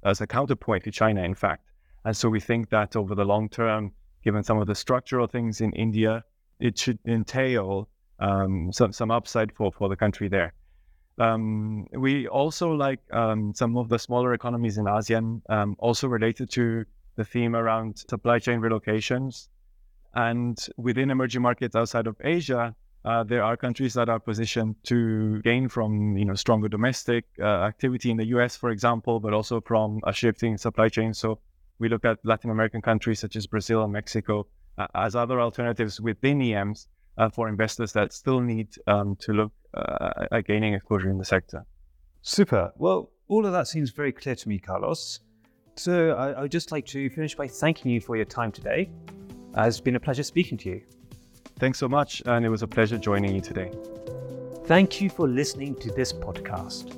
as 0.05 0.21
a 0.21 0.27
counterpoint 0.27 0.83
to 0.83 0.91
China, 0.91 1.21
in 1.23 1.35
fact. 1.35 1.65
And 2.05 2.15
so 2.15 2.29
we 2.29 2.39
think 2.39 2.69
that 2.69 2.95
over 2.95 3.15
the 3.15 3.25
long 3.25 3.49
term, 3.49 3.91
given 4.23 4.43
some 4.43 4.57
of 4.57 4.67
the 4.67 4.75
structural 4.75 5.27
things 5.27 5.61
in 5.61 5.73
India, 5.73 6.23
it 6.59 6.77
should 6.77 6.99
entail 7.05 7.89
um, 8.19 8.71
some 8.71 8.93
some 8.93 9.11
upside 9.11 9.51
for 9.51 9.71
for 9.71 9.89
the 9.89 9.95
country 9.95 10.27
there. 10.27 10.53
Um, 11.19 11.87
we 11.91 12.27
also 12.27 12.71
like 12.71 12.99
um, 13.11 13.53
some 13.53 13.77
of 13.77 13.89
the 13.89 13.99
smaller 13.99 14.33
economies 14.33 14.77
in 14.77 14.85
ASEAN, 14.85 15.41
um, 15.49 15.75
also 15.79 16.07
related 16.07 16.49
to 16.51 16.85
the 17.15 17.23
theme 17.23 17.55
around 17.55 17.99
supply 18.09 18.39
chain 18.39 18.59
relocations. 18.59 19.49
And 20.15 20.57
within 20.77 21.11
emerging 21.11 21.41
markets 21.41 21.75
outside 21.75 22.07
of 22.07 22.15
Asia, 22.23 22.75
uh, 23.05 23.23
there 23.23 23.43
are 23.43 23.57
countries 23.57 23.93
that 23.95 24.09
are 24.09 24.19
positioned 24.19 24.75
to 24.83 25.41
gain 25.41 25.67
from 25.67 26.15
you 26.17 26.23
know 26.25 26.35
stronger 26.35 26.69
domestic 26.69 27.25
uh, 27.39 27.43
activity 27.43 28.09
in 28.11 28.17
the 28.17 28.27
U.S., 28.27 28.55
for 28.55 28.69
example, 28.69 29.19
but 29.19 29.33
also 29.33 29.59
from 29.59 29.99
a 30.05 30.13
shifting 30.13 30.57
supply 30.57 30.89
chain. 30.89 31.13
So 31.13 31.39
we 31.79 31.89
look 31.89 32.05
at 32.05 32.19
Latin 32.23 32.49
American 32.49 32.81
countries 32.81 33.19
such 33.19 33.35
as 33.35 33.45
Brazil 33.45 33.83
and 33.83 33.91
Mexico 33.91 34.47
uh, 34.77 34.87
as 34.95 35.15
other 35.15 35.41
alternatives 35.41 35.99
within 35.99 36.41
EMs 36.41 36.87
uh, 37.17 37.29
for 37.29 37.49
investors 37.49 37.91
that 37.93 38.13
still 38.13 38.39
need 38.39 38.69
um, 38.87 39.15
to 39.17 39.33
look 39.33 39.51
uh, 39.73 40.25
at 40.31 40.45
gaining 40.45 40.73
exposure 40.73 41.09
in 41.09 41.17
the 41.17 41.25
sector. 41.25 41.65
Super. 42.21 42.71
Well, 42.77 43.11
all 43.27 43.45
of 43.45 43.51
that 43.51 43.67
seems 43.67 43.91
very 43.91 44.11
clear 44.11 44.35
to 44.35 44.49
me, 44.49 44.59
Carlos. 44.59 45.19
So 45.75 46.11
I, 46.11 46.31
I 46.31 46.41
would 46.41 46.51
just 46.51 46.71
like 46.71 46.85
to 46.87 47.09
finish 47.09 47.35
by 47.35 47.47
thanking 47.47 47.91
you 47.91 47.99
for 47.99 48.15
your 48.15 48.25
time 48.25 48.51
today. 48.51 48.89
it's 49.57 49.79
been 49.79 49.95
a 49.95 49.99
pleasure 49.99 50.23
speaking 50.23 50.57
to 50.59 50.69
you. 50.69 50.81
Thanks 51.59 51.79
so 51.79 51.87
much, 51.87 52.21
and 52.25 52.45
it 52.45 52.49
was 52.49 52.63
a 52.63 52.67
pleasure 52.67 52.97
joining 52.97 53.33
you 53.35 53.41
today. 53.41 53.71
Thank 54.65 55.01
you 55.01 55.09
for 55.09 55.27
listening 55.27 55.75
to 55.75 55.91
this 55.91 56.13
podcast. 56.13 56.95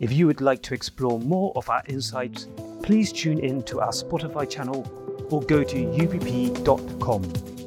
If 0.00 0.12
you 0.12 0.26
would 0.26 0.40
like 0.40 0.62
to 0.62 0.74
explore 0.74 1.18
more 1.20 1.52
of 1.56 1.68
our 1.68 1.82
insights, 1.86 2.48
please 2.82 3.12
tune 3.12 3.38
in 3.38 3.62
to 3.64 3.80
our 3.80 3.90
Spotify 3.90 4.48
channel 4.48 4.86
or 5.30 5.42
go 5.42 5.62
to 5.62 5.76
ubp.com. 5.76 7.59